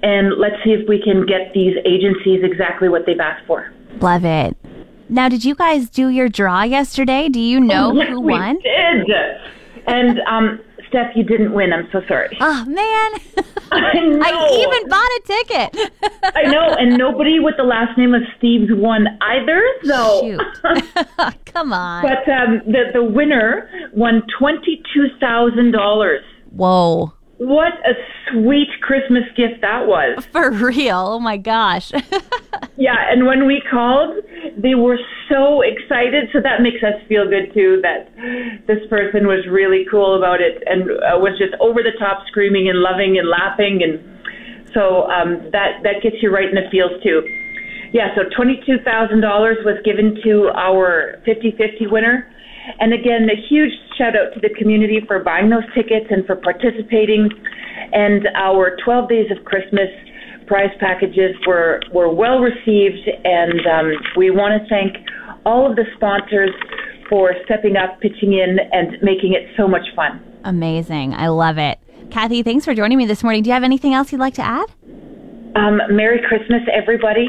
and 0.01 0.37
let's 0.37 0.55
see 0.63 0.71
if 0.71 0.87
we 0.87 1.01
can 1.01 1.25
get 1.25 1.53
these 1.53 1.75
agencies 1.85 2.41
exactly 2.43 2.87
what 2.89 3.05
they've 3.05 3.19
asked 3.19 3.45
for. 3.45 3.71
Love 3.99 4.23
it. 4.23 4.55
Now, 5.09 5.27
did 5.27 5.43
you 5.43 5.55
guys 5.55 5.89
do 5.89 6.07
your 6.09 6.29
draw 6.29 6.63
yesterday? 6.63 7.29
Do 7.29 7.39
you 7.39 7.59
know 7.59 7.93
Yes, 7.93 8.09
who 8.09 8.21
we 8.21 8.33
won? 8.33 8.59
did. 8.59 9.07
And 9.87 10.19
um, 10.21 10.59
Steph, 10.89 11.15
you 11.15 11.23
didn't 11.23 11.53
win. 11.53 11.71
I'm 11.71 11.87
so 11.91 12.01
sorry. 12.07 12.37
Oh 12.41 12.65
man, 12.65 13.11
I 13.71 13.93
know. 13.99 14.19
I 14.21 14.59
even 14.59 14.89
bought 14.89 15.11
a 15.11 15.21
ticket. 15.25 15.91
I 16.35 16.43
know, 16.43 16.75
and 16.77 16.97
nobody 16.97 17.39
with 17.39 17.55
the 17.57 17.63
last 17.63 17.97
name 17.97 18.13
of 18.13 18.21
Steve's 18.37 18.71
won 18.71 19.07
either. 19.21 19.61
So, 19.85 20.21
Shoot, 20.21 21.45
come 21.45 21.71
on. 21.73 22.01
but 22.03 22.27
um, 22.31 22.61
the 22.65 22.85
the 22.93 23.03
winner 23.03 23.69
won 23.93 24.23
twenty 24.37 24.81
two 24.93 25.07
thousand 25.19 25.71
dollars. 25.71 26.21
Whoa, 26.51 27.13
What 27.39 27.73
a 27.87 27.93
sweet 28.31 28.67
Christmas 28.81 29.23
gift 29.35 29.61
that 29.61 29.87
was! 29.87 30.23
for 30.31 30.51
real? 30.51 31.15
Oh 31.15 31.19
my 31.19 31.37
gosh. 31.37 31.91
Yeah, 32.79 32.95
and 33.11 33.27
when 33.27 33.45
we 33.45 33.61
called, 33.69 34.23
they 34.55 34.73
were 34.73 34.97
so 35.27 35.59
excited. 35.59 36.31
So 36.31 36.39
that 36.39 36.63
makes 36.63 36.79
us 36.79 36.95
feel 37.11 37.27
good 37.27 37.53
too. 37.53 37.83
That 37.83 38.07
this 38.67 38.79
person 38.89 39.27
was 39.27 39.43
really 39.51 39.83
cool 39.91 40.15
about 40.15 40.39
it 40.39 40.63
and 40.65 40.87
uh, 40.87 41.19
was 41.19 41.35
just 41.37 41.51
over 41.59 41.83
the 41.83 41.91
top 41.99 42.23
screaming 42.31 42.71
and 42.71 42.79
loving 42.79 43.19
and 43.19 43.27
laughing, 43.27 43.83
and 43.83 43.99
so 44.71 45.11
um, 45.11 45.51
that 45.51 45.83
that 45.83 45.99
gets 46.01 46.23
you 46.23 46.31
right 46.31 46.47
in 46.47 46.55
the 46.55 46.71
feels 46.71 46.95
too. 47.03 47.19
Yeah, 47.91 48.15
so 48.15 48.23
twenty 48.31 48.63
two 48.65 48.79
thousand 48.87 49.19
dollars 49.19 49.57
was 49.67 49.75
given 49.83 50.15
to 50.23 50.47
our 50.55 51.19
50-50 51.27 51.91
winner, 51.91 52.31
And 52.79 52.93
again, 52.93 53.27
a 53.29 53.39
huge 53.49 53.71
shout 53.97 54.15
out 54.15 54.33
to 54.33 54.39
the 54.39 54.53
community 54.57 55.01
for 55.07 55.23
buying 55.23 55.49
those 55.49 55.65
tickets 55.73 56.07
and 56.09 56.25
for 56.25 56.35
participating. 56.35 57.29
And 57.91 58.27
our 58.35 58.77
12 58.83 59.09
Days 59.09 59.31
of 59.31 59.43
Christmas 59.45 59.89
prize 60.47 60.73
packages 60.79 61.35
were, 61.47 61.81
were 61.93 62.13
well 62.13 62.39
received. 62.39 63.09
And 63.23 63.65
um, 63.65 63.91
we 64.17 64.29
want 64.29 64.61
to 64.61 64.69
thank 64.69 64.97
all 65.45 65.69
of 65.69 65.75
the 65.75 65.85
sponsors 65.95 66.51
for 67.09 67.33
stepping 67.45 67.75
up, 67.75 67.99
pitching 68.01 68.33
in, 68.33 68.57
and 68.71 69.01
making 69.01 69.33
it 69.33 69.49
so 69.57 69.67
much 69.67 69.85
fun. 69.95 70.21
Amazing. 70.43 71.13
I 71.13 71.27
love 71.27 71.57
it. 71.57 71.79
Kathy, 72.11 72.43
thanks 72.43 72.65
for 72.65 72.73
joining 72.73 72.97
me 72.97 73.05
this 73.05 73.23
morning. 73.23 73.43
Do 73.43 73.49
you 73.49 73.53
have 73.53 73.63
anything 73.63 73.93
else 73.93 74.11
you'd 74.11 74.21
like 74.21 74.35
to 74.35 74.41
add? 74.41 74.67
Um, 75.55 75.81
Merry 75.89 76.21
Christmas, 76.27 76.61
everybody. 76.71 77.27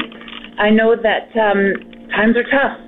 I 0.58 0.70
know 0.70 0.94
that 0.94 1.28
um, 1.38 2.08
times 2.10 2.36
are 2.36 2.44
tough. 2.44 2.78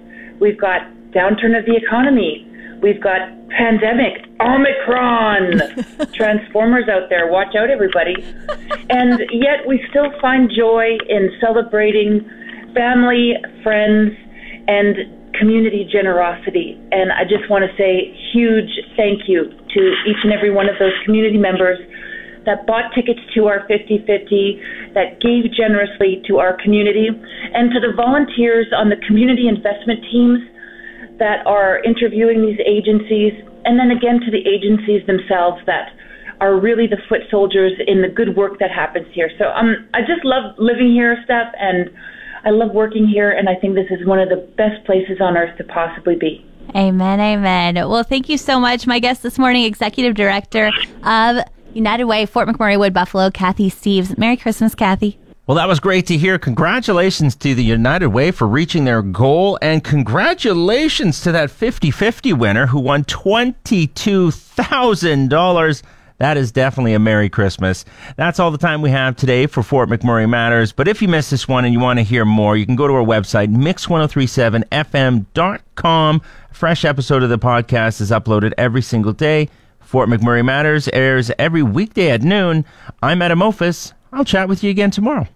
We've 0.41 0.61
got 0.61 0.83
downturn 1.15 1.59
of 1.59 1.65
the 1.67 1.77
economy. 1.77 2.49
We've 2.83 3.01
got 3.01 3.21
pandemic, 3.49 4.27
Omicron, 4.41 6.11
Transformers 6.15 6.89
out 6.89 7.09
there. 7.09 7.31
Watch 7.31 7.55
out, 7.55 7.71
everybody. 7.71 8.15
And 8.91 9.21
yet 9.31 9.69
we 9.69 9.85
still 9.91 10.11
find 10.21 10.51
joy 10.51 10.99
in 11.09 11.31
celebrating 11.41 12.29
family, 12.75 13.35
friends, 13.63 14.13
and 14.67 14.97
community 15.39 15.89
generosity. 15.91 16.79
And 16.91 17.13
I 17.13 17.25
just 17.25 17.49
want 17.49 17.65
to 17.65 17.71
say 17.77 18.13
huge 18.33 18.71
thank 18.97 19.29
you 19.29 19.45
to 19.49 19.81
each 20.07 20.21
and 20.25 20.33
every 20.33 20.51
one 20.51 20.69
of 20.69 20.77
those 20.79 20.93
community 21.05 21.39
members 21.39 21.79
that 22.45 22.67
bought 22.67 22.91
tickets 22.95 23.21
to 23.35 23.47
our 23.47 23.67
50-50, 23.69 24.95
that 24.95 25.23
gave 25.23 25.47
generously 25.55 26.23
to 26.27 26.39
our 26.39 26.59
community, 26.61 27.07
and 27.07 27.71
to 27.71 27.79
the 27.79 27.95
volunteers 27.95 28.67
on 28.75 28.91
the 28.91 28.99
community 29.07 29.47
investment 29.47 30.03
teams 30.11 30.43
that 31.19 31.47
are 31.47 31.83
interviewing 31.85 32.43
these 32.43 32.59
agencies, 32.67 33.33
and 33.65 33.79
then 33.79 33.91
again 33.91 34.21
to 34.21 34.31
the 34.31 34.43
agencies 34.49 35.07
themselves 35.07 35.61
that 35.67 35.93
are 36.41 36.59
really 36.59 36.87
the 36.87 36.99
foot 37.09 37.21
soldiers 37.31 37.73
in 37.87 38.03
the 38.03 38.09
good 38.09 38.37
work 38.37 38.59
that 38.59 38.71
happens 38.71 39.07
here. 39.13 39.31
So 39.39 39.51
um, 39.51 39.89
I 39.95 40.01
just 40.01 40.25
love 40.25 40.55
living 40.59 40.91
here, 40.91 41.17
Steph, 41.25 41.55
and 41.59 41.89
I 42.45 42.51
love 42.51 42.73
working 42.73 43.07
here, 43.07 43.31
and 43.31 43.49
I 43.49 43.55
think 43.55 43.75
this 43.75 43.87
is 43.91 44.05
one 44.07 44.19
of 44.19 44.29
the 44.29 44.49
best 44.57 44.85
places 44.85 45.21
on 45.21 45.37
earth 45.37 45.57
to 45.59 45.65
possibly 45.65 46.17
be. 46.17 46.45
Amen, 46.75 47.21
amen. 47.21 47.75
Well, 47.89 48.03
thank 48.03 48.29
you 48.29 48.39
so 48.39 48.59
much. 48.59 48.87
My 48.87 48.99
guest 48.99 49.23
this 49.23 49.39
morning, 49.39 49.65
Executive 49.65 50.15
Director 50.15 50.73
of 51.05 51.45
United 51.75 52.05
Way, 52.05 52.27
Fort 52.27 52.49
McMurray 52.49 52.79
Wood 52.79 52.93
Buffalo, 52.95 53.31
Kathy 53.31 53.71
Steves. 53.71 54.17
Merry 54.19 54.37
Christmas, 54.37 54.75
Kathy. 54.75 55.19
Well, 55.45 55.57
that 55.57 55.67
was 55.67 55.81
great 55.81 56.07
to 56.07 56.17
hear. 56.17 56.39
Congratulations 56.39 57.35
to 57.37 57.53
the 57.53 57.65
United 57.65 58.07
Way 58.07 58.31
for 58.31 58.47
reaching 58.47 58.85
their 58.85 59.03
goal, 59.03 59.59
and 59.61 59.83
congratulations 59.83 61.21
to 61.23 61.33
that 61.33 61.51
50 61.51 61.91
50 61.91 62.33
winner 62.33 62.67
who 62.67 62.79
won 62.79 63.03
$22,000. 63.05 65.83
That 66.19 66.37
is 66.37 66.53
definitely 66.53 66.95
a 66.95 67.01
Merry 67.01 67.29
Christmas. 67.29 67.85
That's 68.15 68.39
all 68.39 68.53
the 68.53 68.59
time 68.59 68.83
we 68.83 68.91
have 68.91 69.17
today 69.17 69.49
for 69.49 69.65
Fort 69.65 69.89
McMurray 69.89 70.31
Matters. 70.31 70.71
But 70.71 70.87
if 70.87 71.03
you 71.03 71.09
missed 71.09 71.33
this 71.33 71.49
one 71.49 71.65
and 71.65 71.75
you 71.75 71.81
want 71.81 71.99
to 71.99 72.05
hear 72.05 72.25
more, 72.25 72.57
you 72.57 72.65
can 72.65 72.77
go 72.77 72.87
to 72.87 72.95
our 72.95 73.05
website, 73.05 73.53
mix1037fm.com. 73.53 76.23
A 76.51 76.55
fresh 76.55 76.85
episode 76.85 77.25
of 77.25 77.31
the 77.31 77.39
podcast 77.41 78.01
is 78.01 78.13
uploaded 78.13 78.53
every 78.57 78.83
single 78.83 79.13
day. 79.13 79.49
Fort 79.81 80.09
McMurray 80.09 80.45
Matters 80.45 80.87
airs 80.93 81.33
every 81.37 81.65
weekday 81.65 82.13
at 82.13 82.23
noon. 82.23 82.65
I'm 83.03 83.21
Adam 83.21 83.43
Ophis. 83.43 83.93
I'll 84.13 84.25
chat 84.25 84.49
with 84.49 84.63
you 84.63 84.71
again 84.71 84.91
tomorrow. 84.91 85.27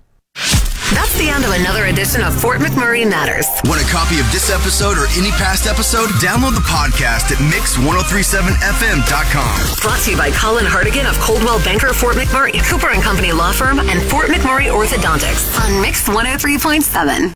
That's 0.95 1.19
the 1.19 1.29
end 1.29 1.43
of 1.45 1.51
another 1.51 1.87
edition 1.87 2.23
of 2.23 2.31
Fort 2.31 2.61
McMurray 2.61 3.03
Matters. 3.09 3.49
Want 3.65 3.83
a 3.83 3.89
copy 3.91 4.21
of 4.21 4.31
this 4.31 4.51
episode 4.55 4.97
or 4.99 5.09
any 5.19 5.33
past 5.35 5.67
episode? 5.67 6.07
Download 6.23 6.55
the 6.55 6.63
podcast 6.63 7.33
at 7.35 7.39
mix1037fm.com. 7.51 9.83
Brought 9.83 9.99
to 10.05 10.11
you 10.13 10.17
by 10.17 10.31
Colin 10.31 10.65
Hartigan 10.65 11.07
of 11.07 11.19
Coldwell 11.19 11.59
Banker 11.65 11.93
Fort 11.93 12.15
McMurray, 12.15 12.63
Cooper 12.71 12.91
and 12.91 13.03
Company 13.03 13.33
Law 13.33 13.51
Firm, 13.51 13.81
and 13.81 14.01
Fort 14.11 14.29
McMurray 14.29 14.71
Orthodontics 14.71 15.59
on 15.59 15.83
Mix 15.83 16.05
103.7. 16.07 17.25